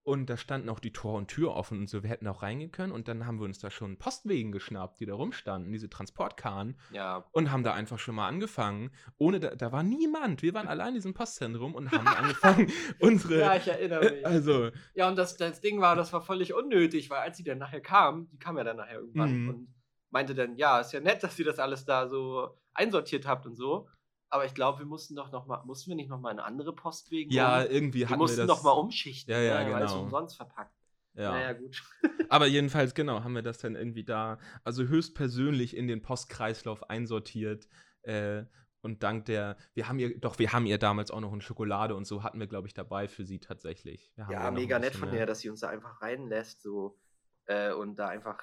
[0.04, 2.70] und da standen auch die Tor und Tür offen und so, wir hätten auch reingehen
[2.70, 6.76] können und dann haben wir uns da schon Postwegen geschnappt, die da rumstanden, diese Transportkahn
[6.92, 8.92] Ja, und haben da einfach schon mal angefangen.
[9.18, 10.42] Ohne, da, da war niemand.
[10.42, 12.70] Wir waren allein in diesem Postzentrum und haben angefangen,
[13.00, 13.40] unsere.
[13.40, 14.26] ja ich erinnere mich.
[14.26, 17.58] also, Ja, und das, das Ding war, das war völlig unnötig, weil als sie dann
[17.60, 19.50] nachher kam, die kam ja dann nachher irgendwann Mhm.
[19.50, 19.76] und
[20.10, 23.56] meinte dann, ja, ist ja nett, dass ihr das alles da so einsortiert habt und
[23.56, 23.88] so.
[24.30, 26.74] Aber ich glaube, wir mussten doch noch mal, mussten wir nicht noch mal eine andere
[26.74, 27.70] Postwegen ja, um?
[27.70, 28.58] irgendwie wir hatten mussten wir das.
[28.58, 29.34] noch mal umschichten.
[29.34, 30.04] Ja, ja, ne, Weil es genau.
[30.04, 30.76] umsonst verpackt.
[31.14, 31.32] ja.
[31.32, 31.82] Naja, gut.
[32.30, 37.68] Aber jedenfalls, genau, haben wir das dann irgendwie da, also höchstpersönlich in den Postkreislauf einsortiert.
[38.02, 38.44] Äh,
[38.82, 41.96] und dank der, wir haben ihr, doch, wir haben ihr damals auch noch eine Schokolade
[41.96, 44.14] und so hatten wir, glaube ich, dabei für sie tatsächlich.
[44.16, 46.98] Wir Ja, mega nett von ihr, dass sie uns da einfach reinlässt so
[47.46, 48.40] äh, und da einfach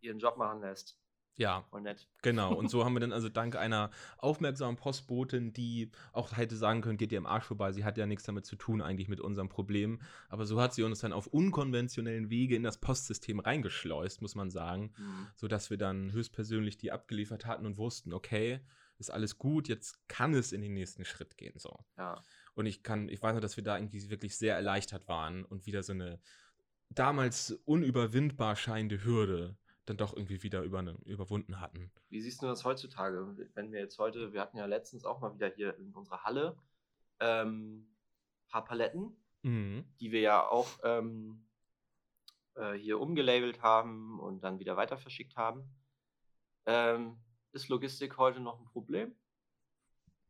[0.00, 0.98] ihren Job machen lässt.
[1.36, 2.08] Ja, Voll nett.
[2.22, 6.80] Genau, und so haben wir dann also dank einer aufmerksamen Postbotin, die auch hätte sagen
[6.80, 9.20] können, geht ihr im Arsch vorbei, sie hat ja nichts damit zu tun eigentlich mit
[9.20, 14.22] unserem Problem, aber so hat sie uns dann auf unkonventionellen Wege in das Postsystem reingeschleust,
[14.22, 15.26] muss man sagen, Mhm.
[15.34, 18.60] sodass wir dann höchstpersönlich die abgeliefert hatten und wussten, okay,
[18.98, 21.84] ist alles gut, jetzt kann es in den nächsten Schritt gehen, so.
[21.98, 22.22] Ja.
[22.54, 25.66] Und ich kann, ich weiß noch, dass wir da irgendwie wirklich sehr erleichtert waren und
[25.66, 26.20] wieder so eine
[26.90, 31.90] damals unüberwindbar scheinende Hürde dann doch irgendwie wieder über, überwunden hatten.
[32.08, 33.36] Wie siehst du das heutzutage?
[33.54, 36.56] Wenn wir jetzt heute, wir hatten ja letztens auch mal wieder hier in unserer Halle
[37.20, 37.86] ähm,
[38.48, 39.84] paar Paletten, Mhm.
[40.00, 41.44] die wir ja auch ähm,
[42.54, 45.68] äh, hier umgelabelt haben und dann wieder weiter verschickt haben.
[46.66, 47.18] Ähm,
[47.52, 49.14] ist Logistik heute noch ein Problem?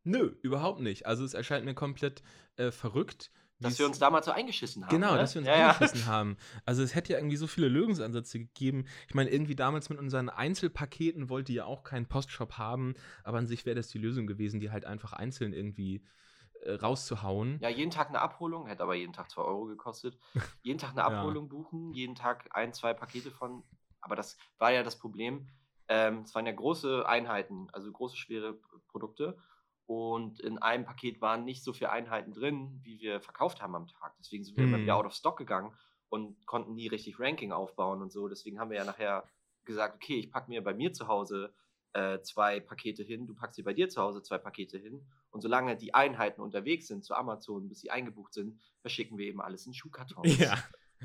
[0.02, 1.06] Nö, überhaupt nicht.
[1.06, 2.22] Also es erscheint mir komplett
[2.56, 3.30] äh, verrückt.
[3.60, 4.90] Dass wir uns damals so eingeschissen haben.
[4.90, 5.18] Genau, ne?
[5.18, 5.70] dass wir uns ja, ja.
[5.70, 6.36] eingeschissen haben.
[6.64, 8.86] Also es hätte ja irgendwie so viele Lösungsansätze gegeben.
[9.08, 13.46] Ich meine, irgendwie damals mit unseren Einzelpaketen wollte ja auch keinen Postshop haben, aber an
[13.46, 16.04] sich wäre das die Lösung gewesen, die halt einfach einzeln irgendwie
[16.62, 17.58] äh, rauszuhauen.
[17.60, 20.18] Ja, jeden Tag eine Abholung, hätte aber jeden Tag 2 Euro gekostet.
[20.62, 21.06] Jeden Tag eine Ja.
[21.06, 23.62] Abholung buchen, jeden Tag ein, zwei Pakete von.
[24.00, 25.46] Aber das war ja das Problem.
[25.88, 28.54] Ähm, es waren ja große Einheiten, also große, schwere
[28.88, 29.36] Produkte.
[29.86, 33.86] Und in einem Paket waren nicht so viele Einheiten drin, wie wir verkauft haben am
[33.86, 34.14] Tag.
[34.18, 34.82] Deswegen sind wir immer Hm.
[34.84, 35.76] wieder out of stock gegangen
[36.08, 38.28] und konnten nie richtig Ranking aufbauen und so.
[38.28, 39.28] Deswegen haben wir ja nachher
[39.64, 41.52] gesagt, okay, ich packe mir bei mir zu Hause
[41.92, 45.06] äh, zwei Pakete hin, du packst dir bei dir zu Hause zwei Pakete hin.
[45.30, 49.40] Und solange die Einheiten unterwegs sind zu Amazon, bis sie eingebucht sind, verschicken wir eben
[49.40, 50.26] alles in Schuhkartons.
[50.38, 50.56] Ja,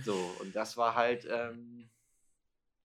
[0.01, 1.89] So, und das war halt, ähm,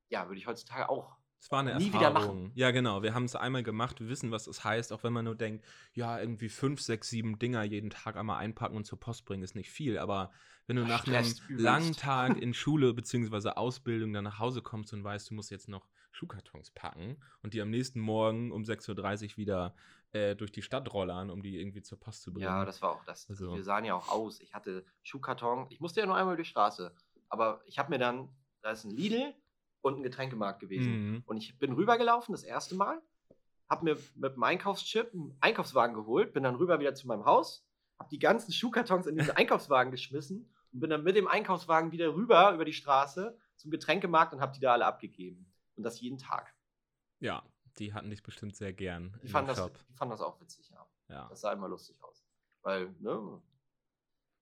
[0.08, 1.16] ja, würde ich heutzutage auch.
[1.44, 2.52] Es war eine Nie wieder Erfahrung.
[2.54, 3.02] Ja, genau.
[3.02, 5.62] Wir haben es einmal gemacht, wir wissen, was es heißt, auch wenn man nur denkt,
[5.92, 9.54] ja, irgendwie fünf, sechs, sieben Dinger jeden Tag einmal einpacken und zur Post bringen, ist
[9.54, 9.98] nicht viel.
[9.98, 10.32] Aber
[10.66, 13.50] wenn du Das nach einem langen Tag in Schule bzw.
[13.50, 17.60] Ausbildung dann nach Hause kommst und weißt, du musst jetzt noch Schuhkartons packen und die
[17.60, 19.74] am nächsten Morgen um 6.30 Uhr wieder
[20.12, 22.46] äh, durch die Stadt rollern, um die irgendwie zur Post zu bringen.
[22.46, 23.28] Ja, das war auch das.
[23.28, 24.40] Also- Wir sahen ja auch aus.
[24.40, 25.66] Ich hatte Schuhkarton.
[25.68, 26.90] Ich musste ja nur einmal durch die Straße.
[27.28, 28.30] Aber ich habe mir dann,
[28.62, 29.34] da ist ein Lidl
[29.84, 30.92] und ein Getränkemarkt gewesen.
[30.92, 31.22] Mhm.
[31.26, 33.02] Und ich bin rübergelaufen das erste Mal,
[33.68, 37.66] habe mir mit dem Einkaufschip einen Einkaufswagen geholt, bin dann rüber wieder zu meinem Haus,
[37.98, 42.14] habe die ganzen Schuhkartons in diesen Einkaufswagen geschmissen und bin dann mit dem Einkaufswagen wieder
[42.14, 45.52] rüber über die Straße zum Getränkemarkt und habe die da alle abgegeben.
[45.76, 46.54] Und das jeden Tag.
[47.20, 47.42] ja,
[47.78, 50.70] die hatten dich bestimmt sehr gern Die im fanden, das, die fanden das auch witzig,
[50.70, 50.86] ja.
[51.08, 51.28] Ja.
[51.28, 52.24] Das sah immer lustig aus.
[52.62, 53.42] Weil, ne?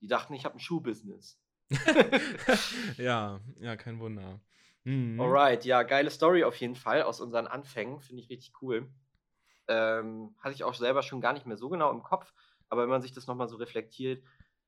[0.02, 1.40] Die dachten, ich habe ein Schuhbusiness.
[2.98, 4.40] ja, ja, kein Wunder.
[4.85, 5.21] Mhm.
[5.21, 8.01] Alright, ja, geile Story auf jeden Fall aus unseren Anfängen.
[8.01, 8.90] Finde ich richtig cool.
[9.68, 12.33] Ähm, hatte ich auch selber schon gar nicht mehr so genau im Kopf.
[12.68, 14.25] Aber wenn man sich das nochmal so reflektiert,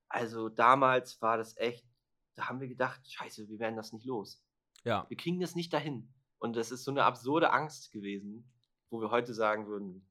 [0.09, 1.87] also damals war das echt,
[2.35, 4.45] da haben wir gedacht, scheiße, wir werden das nicht los.
[4.85, 6.13] Ja, Wir kriegen das nicht dahin.
[6.39, 8.53] Und das ist so eine absurde Angst gewesen,
[8.91, 10.07] wo wir heute sagen würden,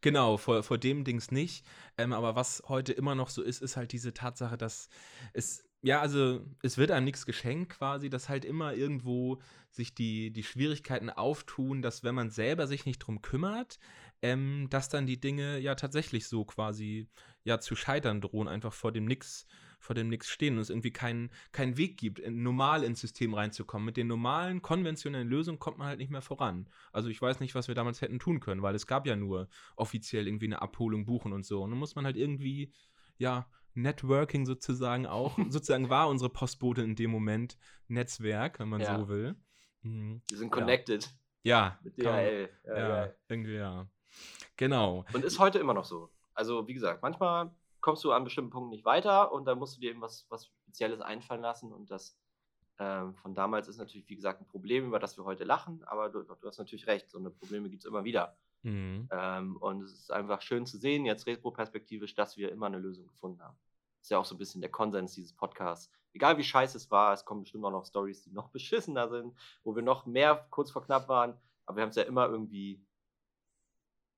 [0.00, 1.66] Genau, vor, vor dem Dings nicht.
[1.96, 4.88] Ähm, aber was heute immer noch so ist, ist halt diese Tatsache, dass
[5.32, 10.32] es ja, also es wird einem nichts geschenkt quasi, dass halt immer irgendwo sich die,
[10.32, 13.78] die Schwierigkeiten auftun, dass wenn man selber sich nicht drum kümmert,
[14.22, 17.08] ähm, dass dann die Dinge ja tatsächlich so quasi
[17.44, 19.46] ja zu scheitern drohen, einfach vor dem Nix,
[19.78, 23.86] vor dem Nix stehen und es irgendwie keinen keinen Weg gibt, normal ins System reinzukommen.
[23.86, 26.68] Mit den normalen, konventionellen Lösungen kommt man halt nicht mehr voran.
[26.92, 29.48] Also ich weiß nicht, was wir damals hätten tun können, weil es gab ja nur
[29.76, 31.62] offiziell irgendwie eine Abholung buchen und so.
[31.62, 32.72] Und dann muss man halt irgendwie,
[33.18, 33.48] ja,
[33.82, 37.56] Networking sozusagen auch, sozusagen war unsere Postbote in dem Moment
[37.88, 38.98] Netzwerk, wenn man Ja.
[38.98, 39.36] so will.
[39.82, 40.22] Mhm.
[40.28, 40.54] Wir sind Ja.
[40.60, 41.10] connected
[41.42, 41.96] Ja, mit.
[41.98, 42.50] DHL.
[42.66, 43.16] Ja, Ja, geil.
[43.28, 43.86] irgendwie ja.
[44.56, 45.04] Genau.
[45.12, 46.10] Und ist heute immer noch so.
[46.34, 49.80] Also, wie gesagt, manchmal kommst du an bestimmten Punkten nicht weiter und dann musst du
[49.80, 51.72] dir eben was, was Spezielles einfallen lassen.
[51.72, 52.18] Und das
[52.80, 55.82] ähm, von damals ist natürlich, wie gesagt, ein Problem, über das wir heute lachen.
[55.84, 58.36] Aber du, du hast natürlich recht, so eine Probleme gibt es immer wieder.
[58.62, 59.08] Mhm.
[59.12, 63.06] Ähm, und es ist einfach schön zu sehen, jetzt retroperspektivisch, dass wir immer eine Lösung
[63.06, 63.56] gefunden haben.
[64.00, 65.90] Ist ja auch so ein bisschen der Konsens dieses Podcasts.
[66.12, 69.34] Egal wie scheiße es war, es kommen bestimmt auch noch Stories, die noch beschissener sind,
[69.64, 71.38] wo wir noch mehr kurz vor knapp waren.
[71.66, 72.84] Aber wir haben es ja immer irgendwie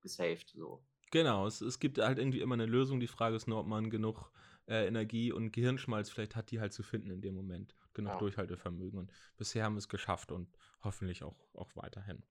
[0.01, 0.49] gesaved.
[0.55, 0.83] So.
[1.11, 2.99] Genau, es, es gibt halt irgendwie immer eine Lösung.
[2.99, 4.31] Die Frage ist nur, ob man genug
[4.67, 7.75] äh, Energie und Gehirnschmalz vielleicht hat, die halt zu finden in dem Moment.
[7.93, 8.19] Genug Ja.
[8.19, 8.97] Durchhaltevermögen.
[8.97, 10.47] Und bisher haben wir es geschafft und
[10.81, 12.23] hoffentlich auch, auch weiterhin.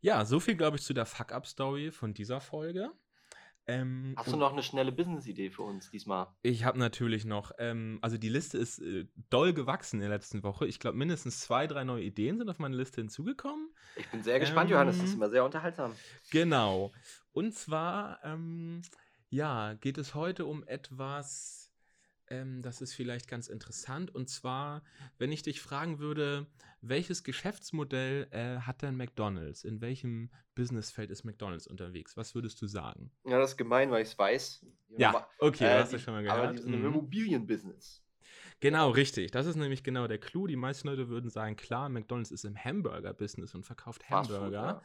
[0.00, 2.92] Ja, so viel, glaube ich, zu der Fuck-Up-Story von dieser Folge.
[3.68, 6.26] Ähm, Hast du noch eine schnelle Business-Idee für uns diesmal?
[6.42, 10.42] Ich habe natürlich noch, ähm, also die Liste ist äh, doll gewachsen in der letzten
[10.42, 10.66] Woche.
[10.66, 13.68] Ich glaube, mindestens zwei, drei neue Ideen sind auf meine Liste hinzugekommen.
[13.96, 14.96] Ich bin sehr gespannt, Johannes.
[14.96, 15.94] Das ist Ähm, immer sehr unterhaltsam.
[16.30, 16.90] Genau.
[17.32, 18.82] Und zwar, ähm,
[19.30, 21.61] ja, geht es heute um etwas,
[22.32, 24.14] ähm, das ist vielleicht ganz interessant.
[24.14, 24.82] Und zwar,
[25.18, 26.46] wenn ich dich fragen würde,
[26.80, 29.64] welches Geschäftsmodell äh, hat denn McDonald's?
[29.64, 32.16] In welchem Businessfeld ist McDonald's unterwegs?
[32.16, 33.12] Was würdest du sagen?
[33.24, 34.66] Ja, das ist gemein, weil ich es weiß.
[34.96, 36.54] Ja, okay, Äh, du hast ja schon mal Aber gehört.
[36.54, 36.86] die sind im Mhm.
[36.86, 38.02] Immobilienbusiness.
[38.60, 39.30] Genau, richtig.
[39.30, 40.46] Das ist nämlich genau der Clou.
[40.46, 44.60] Die meisten Leute würden sagen, klar, McDonald's ist im Hamburger-Business und verkauft Fast Food, Hamburger.
[44.60, 44.82] ja.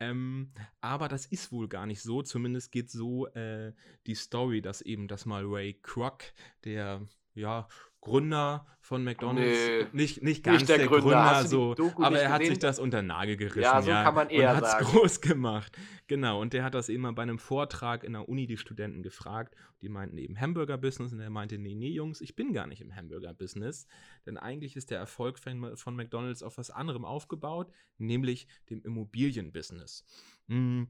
[0.00, 2.22] Ähm, aber das ist wohl gar nicht so.
[2.22, 3.72] Zumindest geht so äh,
[4.06, 6.24] die Story, dass eben das mal Ray Kroc,
[6.64, 7.68] der ja,
[8.00, 11.02] Gründer von McDonald's, Nee, nicht, nicht ganz der der, Gründer.
[11.02, 12.54] Gründer, so, aber nicht er hat gesehen?
[12.54, 13.60] sich das unter den Nagel gerissen.
[13.60, 14.84] Ja, so kann man eher und hat's sagen.
[14.86, 15.76] groß gemacht.
[16.06, 19.02] Genau, und der hat das eben mal bei einem Vortrag in der Uni die Studenten
[19.02, 19.54] gefragt.
[19.82, 22.94] Die meinten eben Hamburger-Business und er meinte, nee, nee, Jungs, ich bin gar nicht im
[22.94, 23.86] Hamburger-Business.
[24.24, 30.04] Denn eigentlich ist der Erfolg von, von McDonald's auf was anderem aufgebaut, nämlich dem Immobilien-Business.
[30.46, 30.84] Mm,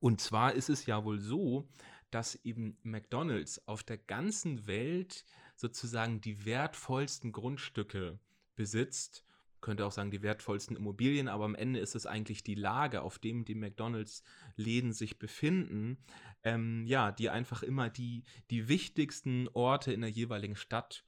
[0.00, 1.68] Und zwar ist es ja wohl so,
[2.10, 5.24] dass eben McDonald's auf der ganzen Welt
[5.58, 8.18] sozusagen die wertvollsten Grundstücke
[8.56, 9.24] besitzt.
[9.60, 13.18] Könnte auch sagen, die wertvollsten Immobilien, aber am Ende ist es eigentlich die Lage, auf
[13.18, 15.98] dem die McDonalds-Läden sich befinden,
[16.44, 21.04] ähm, ja, die einfach immer die, die wichtigsten Orte in der jeweiligen Stadt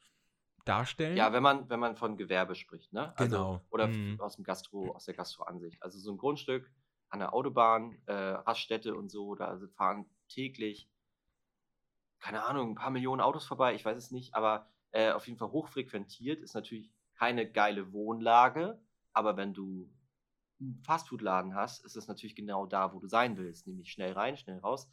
[0.64, 1.16] darstellen.
[1.16, 3.16] Ja, wenn man, wenn man von Gewerbe spricht, ne?
[3.16, 3.60] Also, Genau.
[3.70, 4.20] Oder Mhm.
[4.20, 5.80] aus dem Gastro, aus der Gastro-Ansicht.
[5.82, 6.70] Also so ein Grundstück
[7.08, 10.88] an der Autobahn, äh, Raststätte und so, da fahren täglich,
[12.20, 15.38] keine Ahnung, ein paar Millionen Autos vorbei, ich weiß es nicht, aber äh, auf jeden
[15.38, 18.80] Fall hochfrequentiert, ist natürlich keine geile Wohnlage,
[19.12, 19.90] aber wenn du
[20.60, 24.36] einen Fastfood-Laden hast, ist es natürlich genau da, wo du sein willst, nämlich schnell rein,
[24.36, 24.90] schnell raus,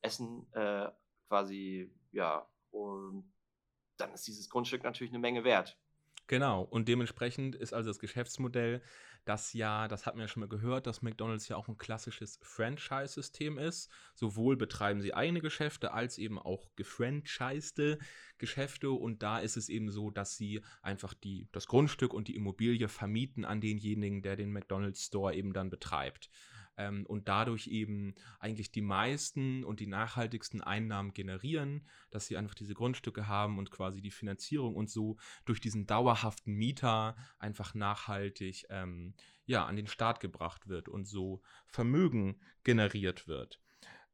[0.00, 0.90] essen äh,
[1.28, 3.30] quasi, ja, und
[3.96, 5.78] dann ist dieses Grundstück natürlich eine Menge wert.
[6.26, 8.82] Genau, und dementsprechend ist also das Geschäftsmodell,
[9.24, 12.38] das ja, das hat man ja schon mal gehört, dass McDonald's ja auch ein klassisches
[12.42, 13.90] Franchise-System ist.
[14.14, 17.98] Sowohl betreiben sie eigene Geschäfte als eben auch gefranchisede
[18.38, 22.36] Geschäfte und da ist es eben so, dass sie einfach die, das Grundstück und die
[22.36, 26.30] Immobilie vermieten an denjenigen, der den McDonald's Store eben dann betreibt.
[26.76, 32.54] Ähm, und dadurch eben eigentlich die meisten und die nachhaltigsten Einnahmen generieren, dass sie einfach
[32.54, 38.66] diese Grundstücke haben und quasi die Finanzierung und so durch diesen dauerhaften Mieter einfach nachhaltig
[38.70, 39.14] ähm,
[39.46, 43.60] ja, an den Start gebracht wird und so Vermögen generiert wird.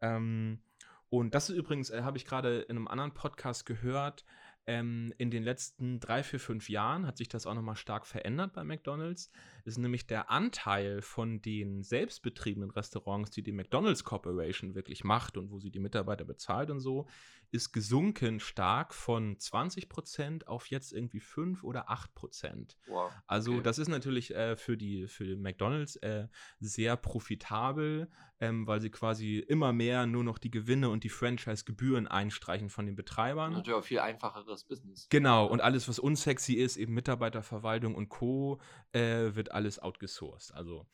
[0.01, 0.63] Ähm,
[1.09, 4.25] und das ist übrigens, äh, habe ich gerade in einem anderen Podcast gehört,
[4.67, 8.53] ähm, in den letzten drei, vier, fünf Jahren hat sich das auch nochmal stark verändert
[8.53, 9.31] bei McDonald's.
[9.67, 15.51] Ist nämlich der Anteil von den selbstbetriebenen Restaurants, die die McDonald's Corporation wirklich macht und
[15.51, 17.07] wo sie die Mitarbeiter bezahlt und so,
[17.51, 22.77] ist gesunken stark von 20% auf jetzt irgendwie 5 oder 8%.
[22.87, 23.13] Wow.
[23.27, 23.63] Also okay.
[23.63, 26.29] das ist natürlich äh, für die für McDonald's äh,
[26.61, 28.11] sehr profitabel,
[28.41, 32.87] ähm, weil sie quasi immer mehr nur noch die Gewinne und die Franchise-Gebühren einstreichen von
[32.87, 33.53] den Betreibern.
[33.53, 35.07] natürlich auch viel einfacheres Business.
[35.09, 38.61] Genau, und alles, was unsexy ist, eben Mitarbeiterverwaltung und Co.,
[38.93, 40.55] äh, wird alles outgesourced.
[40.55, 40.87] Also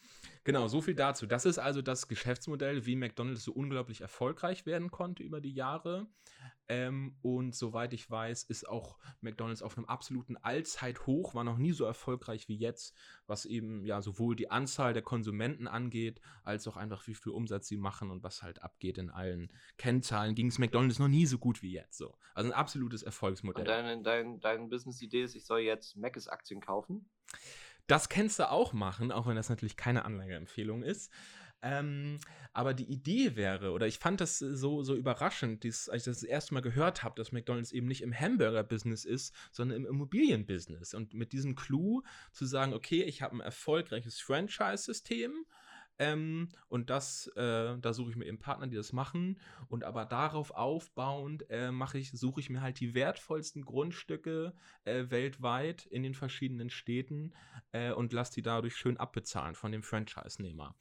[0.44, 1.26] genau, so viel dazu.
[1.26, 6.06] Das ist also das Geschäftsmodell, wie McDonald's so unglaublich erfolgreich werden konnte über die Jahre.
[6.68, 11.72] Ähm, und soweit ich weiß, ist auch McDonald's auf einem absoluten Allzeithoch, war noch nie
[11.72, 12.96] so erfolgreich wie jetzt,
[13.26, 17.66] was eben ja sowohl die Anzahl der Konsumenten angeht, als auch einfach wie viel Umsatz
[17.66, 20.36] sie machen und was halt abgeht in allen Kennzahlen.
[20.36, 21.98] Ging es McDonald's noch nie so gut wie jetzt.
[21.98, 22.14] So.
[22.32, 23.62] Also ein absolutes Erfolgsmodell.
[23.62, 27.10] Und deine, dein, deine Business-Idee ist, ich soll jetzt Mc's-Aktien kaufen?
[27.93, 31.12] Das kannst du auch machen, auch wenn das natürlich keine Anlageempfehlung ist.
[31.61, 32.16] Ähm,
[32.55, 36.20] aber die Idee wäre, oder ich fand das so, so überraschend, dies, als ich das,
[36.20, 40.95] das erste Mal gehört habe, dass McDonalds eben nicht im Hamburger-Business ist, sondern im Immobilien-Business.
[40.95, 45.45] Und mit diesem Clou zu sagen, okay, ich habe ein erfolgreiches Franchise-System.
[46.03, 49.38] Ähm, und das, äh, da suche ich mir eben Partner, die das machen.
[49.68, 54.53] Und aber darauf aufbauend äh, mache ich, suche ich mir halt die wertvollsten Grundstücke
[54.84, 57.34] äh, weltweit in den verschiedenen Städten
[57.70, 60.74] äh, und lasse die dadurch schön abbezahlen von dem Franchise-Nehmer.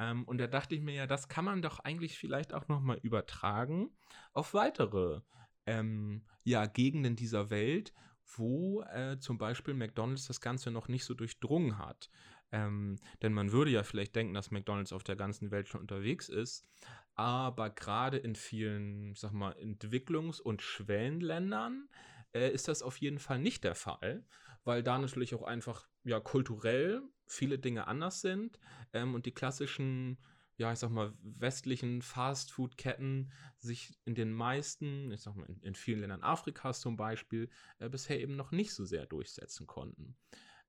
[0.00, 2.98] Ähm, und da dachte ich mir ja, das kann man doch eigentlich vielleicht auch nochmal
[3.02, 3.90] übertragen
[4.32, 5.20] auf weitere
[5.66, 7.92] ähm, ja, Gegenden dieser Welt,
[8.36, 12.10] wo äh, zum Beispiel McDonald's das Ganze noch nicht so durchdrungen hat.
[12.50, 16.28] Ähm, denn man würde ja vielleicht denken, dass McDonald's auf der ganzen Welt schon unterwegs
[16.28, 16.66] ist,
[17.14, 21.88] aber gerade in vielen, sag mal, Entwicklungs- und Schwellenländern
[22.32, 24.24] äh, ist das auf jeden Fall nicht der Fall,
[24.64, 28.58] weil da natürlich auch einfach ja kulturell viele Dinge anders sind
[28.92, 30.18] ähm, und die klassischen,
[30.56, 35.74] ja, ich sag mal, westlichen Fastfood-Ketten sich in den meisten, ich sag mal, in, in
[35.74, 40.16] vielen Ländern Afrikas zum Beispiel, äh, bisher eben noch nicht so sehr durchsetzen konnten.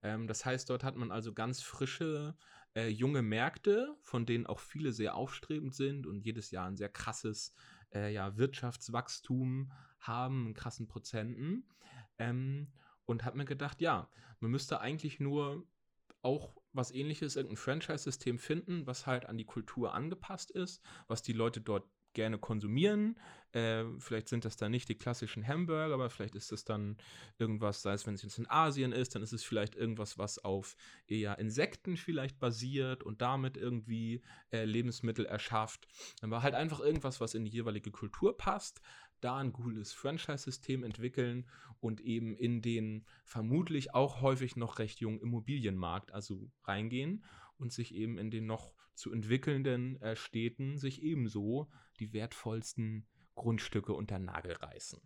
[0.01, 2.35] Ähm, das heißt, dort hat man also ganz frische,
[2.75, 6.89] äh, junge Märkte, von denen auch viele sehr aufstrebend sind und jedes Jahr ein sehr
[6.89, 7.53] krasses
[7.93, 11.67] äh, ja, Wirtschaftswachstum haben, in krassen Prozenten.
[12.17, 12.71] Ähm,
[13.05, 15.65] und habe mir gedacht, ja, man müsste eigentlich nur
[16.21, 21.33] auch was ähnliches, irgendein Franchise-System finden, was halt an die Kultur angepasst ist, was die
[21.33, 23.17] Leute dort gerne konsumieren.
[23.51, 26.97] Äh, vielleicht sind das dann nicht die klassischen Hamburger, aber vielleicht ist das dann
[27.39, 30.37] irgendwas, sei es, wenn es jetzt in Asien ist, dann ist es vielleicht irgendwas, was
[30.43, 30.75] auf
[31.07, 35.87] eher Insekten vielleicht basiert und damit irgendwie äh, Lebensmittel erschafft.
[36.21, 38.81] Aber halt einfach irgendwas, was in die jeweilige Kultur passt,
[39.21, 41.49] da ein cooles Franchise-System entwickeln
[41.79, 47.23] und eben in den vermutlich auch häufig noch recht jungen Immobilienmarkt also reingehen
[47.57, 53.93] und sich eben in den noch zu entwickelnden äh, Städten sich ebenso die wertvollsten Grundstücke
[53.93, 54.99] unter Nagel reißen.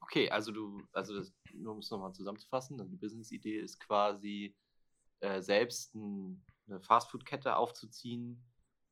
[0.00, 4.56] Okay, also du, also das, nur um es nochmal zusammenzufassen, die Business-Idee ist quasi
[5.20, 8.42] äh, selbst ein, eine Fastfood-Kette aufzuziehen,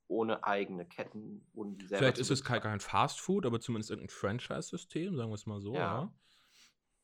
[0.08, 1.46] ohne eigene Ketten.
[1.54, 5.46] Ohne Vielleicht ist es kein, kein Fast Food, aber zumindest irgendein Franchise-System, sagen wir es
[5.46, 5.74] mal so.
[5.74, 6.12] Ja.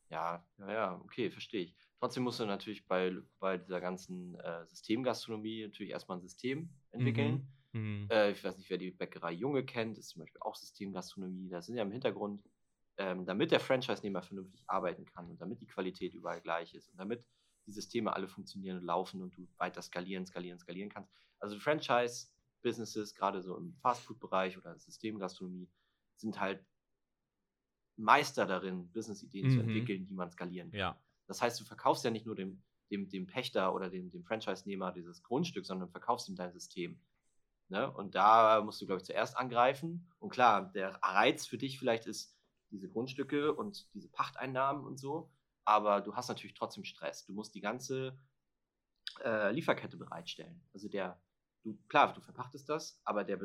[0.09, 0.45] ja.
[0.59, 1.75] ja, ja, okay, verstehe ich.
[1.99, 7.47] Trotzdem musst du natürlich bei, bei dieser ganzen äh, Systemgastronomie natürlich erstmal ein System entwickeln.
[7.71, 7.79] Mhm.
[7.79, 8.07] Mhm.
[8.11, 11.49] Äh, ich weiß nicht, wer die Bäckerei Junge kennt, ist zum Beispiel auch Systemgastronomie.
[11.49, 12.43] Da sind ja im Hintergrund,
[12.97, 16.97] ähm, damit der Franchise-Nehmer vernünftig arbeiten kann und damit die Qualität überall gleich ist und
[16.97, 17.25] damit
[17.65, 21.11] die Systeme alle funktionieren und laufen und du weiter skalieren, skalieren, skalieren kannst.
[21.39, 22.27] Also Franchise
[22.63, 25.69] Businesses, gerade so im Fastfood-Bereich oder Systemgastronomie,
[26.15, 26.65] sind halt
[27.95, 29.51] Meister darin, Business-Ideen mhm.
[29.51, 30.79] zu entwickeln, die man skalieren kann.
[30.79, 30.99] Ja.
[31.27, 34.91] Das heißt, du verkaufst ja nicht nur dem, dem, dem Pächter oder dem, dem Franchise-Nehmer
[34.91, 36.99] dieses Grundstück, sondern verkaufst ihm dein System.
[37.69, 37.91] Ne?
[37.91, 40.11] Und da musst du, glaube ich, zuerst angreifen.
[40.19, 42.35] Und klar, der Reiz für dich vielleicht ist
[42.71, 45.31] diese Grundstücke und diese Pachteinnahmen und so.
[45.65, 47.25] Aber du hast natürlich trotzdem Stress.
[47.25, 48.17] Du musst die ganze
[49.23, 50.61] äh, Lieferkette bereitstellen.
[50.73, 51.21] Also der,
[51.63, 53.39] du, klar, du verpachtest das, aber der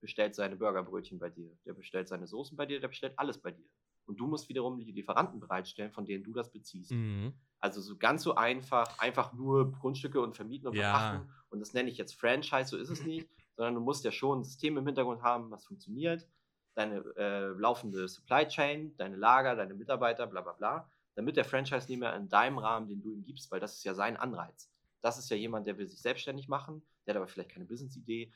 [0.00, 3.50] bestellt seine Burgerbrötchen bei dir, der bestellt seine Soßen bei dir, der bestellt alles bei
[3.50, 3.68] dir.
[4.06, 6.90] Und du musst wiederum die Lieferanten bereitstellen, von denen du das beziehst.
[6.90, 7.32] Mhm.
[7.60, 10.90] Also so ganz so einfach, einfach nur Grundstücke und vermieten und ja.
[10.90, 11.32] verpachten.
[11.50, 14.40] Und das nenne ich jetzt Franchise, so ist es nicht, sondern du musst ja schon
[14.40, 16.26] ein System im Hintergrund haben, was funktioniert.
[16.74, 22.14] Deine äh, laufende Supply Chain, deine Lager, deine Mitarbeiter, bla bla bla, damit der Franchise-Nehmer
[22.16, 24.72] in deinem Rahmen, den du ihm gibst, weil das ist ja sein Anreiz.
[25.02, 26.82] Das ist ja jemand, der will sich selbstständig machen,
[27.12, 28.32] der hat aber vielleicht keine Business-Idee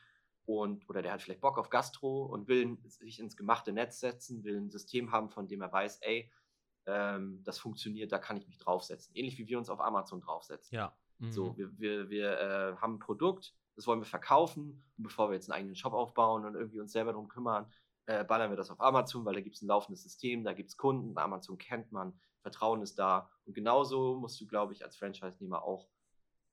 [0.46, 4.44] und oder der hat vielleicht Bock auf Gastro und will sich ins gemachte Netz setzen,
[4.44, 6.30] will ein System haben, von dem er weiß, ey,
[6.86, 9.14] ähm, das funktioniert, da kann ich mich draufsetzen.
[9.16, 10.74] Ähnlich wie wir uns auf Amazon draufsetzen.
[10.74, 10.94] Ja.
[11.18, 11.32] Mhm.
[11.32, 15.34] So, wir, wir, wir äh, haben ein Produkt, das wollen wir verkaufen und bevor wir
[15.34, 17.70] jetzt einen eigenen Shop aufbauen und irgendwie uns selber darum kümmern,
[18.06, 20.68] äh, ballern wir das auf Amazon, weil da gibt es ein laufendes System, da gibt
[20.68, 23.30] es Kunden, Amazon kennt man, Vertrauen ist da.
[23.46, 25.88] Und genauso musst du, glaube ich, als Franchise-Nehmer auch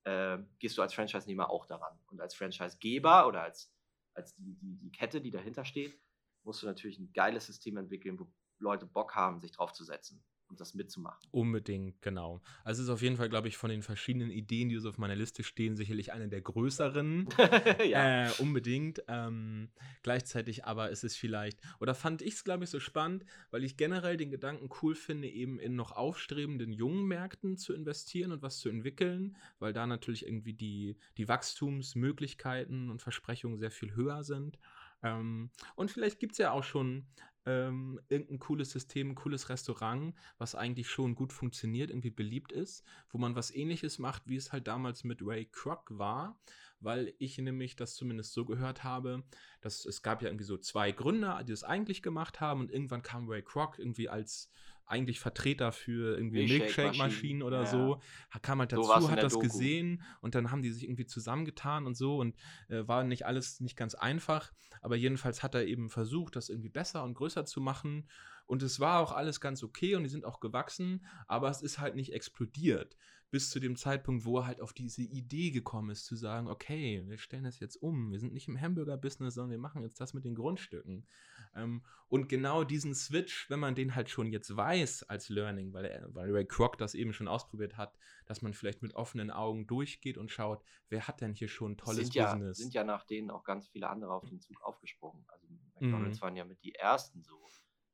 [0.04, 1.98] äh, gehst du als Franchise-Nehmer auch daran.
[2.08, 3.74] Und als Franchise-Geber oder als,
[4.14, 6.00] als die, die, die Kette, die dahinter steht,
[6.44, 10.24] musst du natürlich ein geiles System entwickeln, wo Leute Bock haben, sich drauf zu setzen.
[10.52, 11.28] Und das mitzumachen.
[11.32, 12.42] Unbedingt, genau.
[12.64, 14.98] Also es ist auf jeden Fall, glaube ich, von den verschiedenen Ideen, die so auf
[14.98, 17.28] meiner Liste stehen, sicherlich eine der größeren.
[17.90, 18.28] ja.
[18.28, 19.02] Äh, unbedingt.
[19.08, 19.70] Ähm,
[20.04, 23.78] gleichzeitig aber ist es vielleicht, oder fand ich es, glaube ich, so spannend, weil ich
[23.78, 28.60] generell den Gedanken cool finde, eben in noch aufstrebenden jungen Märkten zu investieren und was
[28.60, 34.60] zu entwickeln, weil da natürlich irgendwie die, die Wachstumsmöglichkeiten und Versprechungen sehr viel höher sind.
[35.04, 37.08] Ähm, und vielleicht gibt es ja auch schon
[37.46, 42.86] ähm, irgendein cooles System, ein cooles Restaurant, was eigentlich schon gut funktioniert, irgendwie beliebt ist,
[43.10, 46.40] wo man was ähnliches macht, wie es halt damals mit Ray Kroc war,
[46.80, 49.24] weil ich nämlich das zumindest so gehört habe,
[49.62, 53.02] dass es gab ja irgendwie so zwei Gründer, die es eigentlich gemacht haben und irgendwann
[53.02, 54.52] kam Ray Kroc irgendwie als
[54.86, 57.66] eigentlich Vertreter für irgendwie Milkshake-Maschinen oder ja.
[57.66, 58.02] so,
[58.42, 59.46] kam halt dazu, so hat das Doku.
[59.46, 62.36] gesehen und dann haben die sich irgendwie zusammengetan und so und
[62.70, 64.52] äh, war nicht alles nicht ganz einfach,
[64.82, 68.10] aber jedenfalls hat er eben versucht, das irgendwie besser und größer zu machen
[68.46, 71.80] und es war auch alles ganz okay und die sind auch gewachsen, aber es ist
[71.80, 72.98] halt nicht explodiert
[73.32, 77.02] bis zu dem Zeitpunkt, wo er halt auf diese Idee gekommen ist, zu sagen, okay,
[77.08, 78.12] wir stellen das jetzt um.
[78.12, 81.08] Wir sind nicht im Hamburger-Business, sondern wir machen jetzt das mit den Grundstücken.
[81.56, 85.86] Ähm, und genau diesen Switch, wenn man den halt schon jetzt weiß als Learning, weil,
[85.86, 89.66] er, weil Ray Kroc das eben schon ausprobiert hat, dass man vielleicht mit offenen Augen
[89.66, 92.58] durchgeht und schaut, wer hat denn hier schon ein tolles sind ja, Business.
[92.58, 95.24] sind ja nach denen auch ganz viele andere auf den Zug aufgesprungen.
[95.30, 95.48] Also
[95.80, 96.22] McDonalds mhm.
[96.22, 97.48] waren ja mit die ersten so,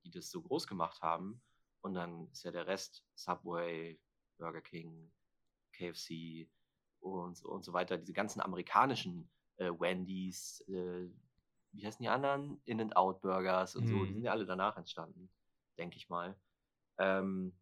[0.04, 1.44] die das so groß gemacht haben.
[1.82, 4.00] Und dann ist ja der Rest Subway,
[4.40, 5.12] Burger King,
[5.78, 6.50] KFC
[7.00, 11.08] und, und so weiter, diese ganzen amerikanischen äh, Wendy's, äh,
[11.74, 12.60] wie heißen die anderen?
[12.66, 13.88] In-N-Out-Burgers und mm.
[13.88, 14.26] so, die sind mhm.
[14.26, 15.30] ja alle danach entstanden,
[15.78, 16.36] denke ich mal.
[16.98, 17.54] Ähm,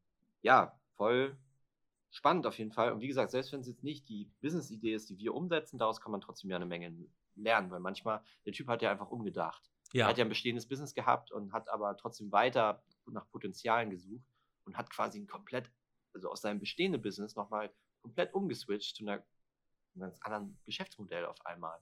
[0.41, 1.37] ja, voll
[2.15, 2.93] spannend auf jeden Fall.
[2.93, 5.99] Und wie gesagt, selbst wenn es jetzt nicht die Business-Idee ist, die wir umsetzen, daraus
[5.99, 6.95] kann man trotzdem ja eine Menge
[7.35, 9.69] lernen, weil manchmal, der Typ hat ja einfach umgedacht.
[9.91, 10.05] Ja.
[10.05, 14.25] Er hat ja ein bestehendes Business gehabt und hat aber trotzdem weiter nach Potenzialen gesucht
[14.63, 15.69] und hat quasi ein komplett,
[16.13, 17.73] also aus seinem bestehenden Business nochmal
[18.05, 21.79] komplett umgeswitcht zu einer, einem ganz anderen Geschäftsmodell auf einmal.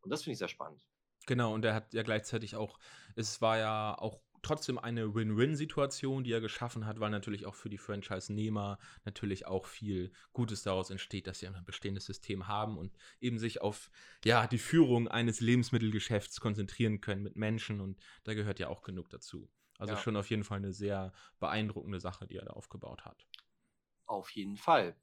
[0.00, 0.82] Und das finde ich sehr spannend.
[1.26, 2.78] Genau, und er hat ja gleichzeitig auch,
[3.14, 7.68] es war ja auch trotzdem eine Win-Win-Situation, die er geschaffen hat, weil natürlich auch für
[7.68, 12.96] die Franchise-Nehmer natürlich auch viel Gutes daraus entsteht, dass sie ein bestehendes System haben und
[13.20, 13.90] eben sich auf
[14.24, 19.10] ja, die Führung eines Lebensmittelgeschäfts konzentrieren können mit Menschen und da gehört ja auch genug
[19.10, 19.50] dazu.
[19.78, 19.98] Also ja.
[19.98, 23.26] schon auf jeden Fall eine sehr beeindruckende Sache, die er da aufgebaut hat.
[24.06, 24.96] Auf jeden Fall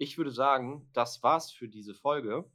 [0.00, 2.50] ich würde sagen, das war's für diese Folge.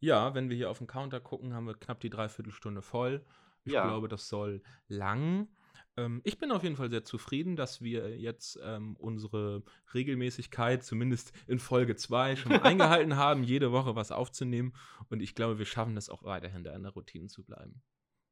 [0.00, 3.24] Ja, wenn wir hier auf den Counter gucken, haben wir knapp die Dreiviertelstunde voll.
[3.64, 3.86] Ich ja.
[3.86, 5.48] glaube, das soll lang.
[5.96, 9.62] Ähm, ich bin auf jeden Fall sehr zufrieden, dass wir jetzt ähm, unsere
[9.94, 14.74] Regelmäßigkeit, zumindest in Folge 2, schon eingehalten haben, jede Woche was aufzunehmen.
[15.08, 17.82] Und ich glaube, wir schaffen das auch weiterhin, da in der Routine zu bleiben.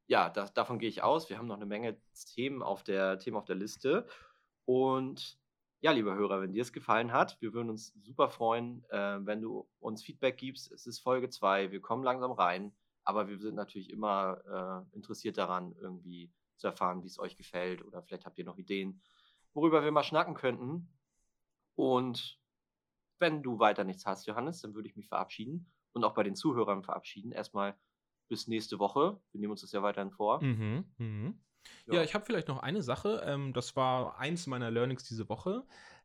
[0.09, 1.30] Ja, das, davon gehe ich aus.
[1.30, 1.96] Wir haben noch eine Menge
[2.34, 4.07] Themen auf der, Themen auf der Liste.
[4.66, 5.38] Und
[5.85, 9.43] ja, lieber Hörer, wenn dir es gefallen hat, wir würden uns super freuen, äh, wenn
[9.43, 10.72] du uns Feedback gibst.
[10.72, 12.74] Es ist Folge 2, wir kommen langsam rein,
[13.05, 17.85] aber wir sind natürlich immer äh, interessiert daran, irgendwie zu erfahren, wie es euch gefällt
[17.85, 19.03] oder vielleicht habt ihr noch Ideen,
[19.53, 20.89] worüber wir mal schnacken könnten.
[21.74, 22.41] Und
[23.18, 26.35] wenn du weiter nichts hast, Johannes, dann würde ich mich verabschieden und auch bei den
[26.35, 27.30] Zuhörern verabschieden.
[27.30, 27.76] Erstmal
[28.28, 29.20] bis nächste Woche.
[29.32, 30.43] Wir nehmen uns das ja weiterhin vor.
[30.43, 31.35] Mhm, mh.
[31.86, 33.22] Ja, ja ich habe vielleicht noch eine Sache.
[33.24, 35.64] Ähm, das war eins meiner Learnings diese Woche.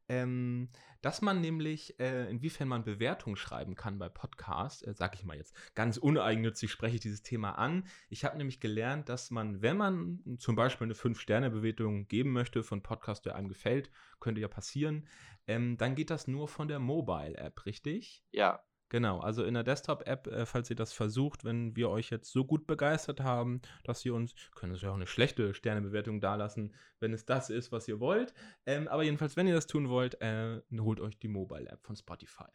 [0.09, 0.69] Ähm,
[1.01, 5.37] dass man nämlich, äh, inwiefern man Bewertungen schreiben kann bei Podcasts, äh, sag ich mal
[5.37, 7.85] jetzt, ganz uneigennützig spreche ich dieses Thema an.
[8.09, 12.81] Ich habe nämlich gelernt, dass man, wenn man zum Beispiel eine 5-Sterne-Bewertung geben möchte von
[12.81, 15.07] Podcast, der einem gefällt, könnte ja passieren,
[15.47, 18.23] ähm, dann geht das nur von der Mobile-App, richtig?
[18.31, 22.31] Ja, Genau, also in der Desktop-App, äh, falls ihr das versucht, wenn wir euch jetzt
[22.31, 26.73] so gut begeistert haben, dass ihr uns, können es ja auch eine schlechte Sternebewertung dalassen,
[26.99, 28.33] wenn es das ist, was ihr wollt.
[28.65, 32.49] Ähm, aber jedenfalls, wenn ihr das tun wollt, äh, holt euch die Mobile-App von Spotify.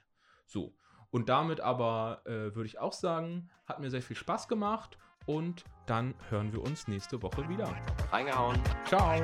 [0.44, 0.74] So,
[1.10, 5.64] und damit aber äh, würde ich auch sagen, hat mir sehr viel Spaß gemacht und
[5.86, 7.72] dann hören wir uns nächste Woche wieder.
[8.10, 8.60] Reingehauen.
[8.84, 9.22] Ciao.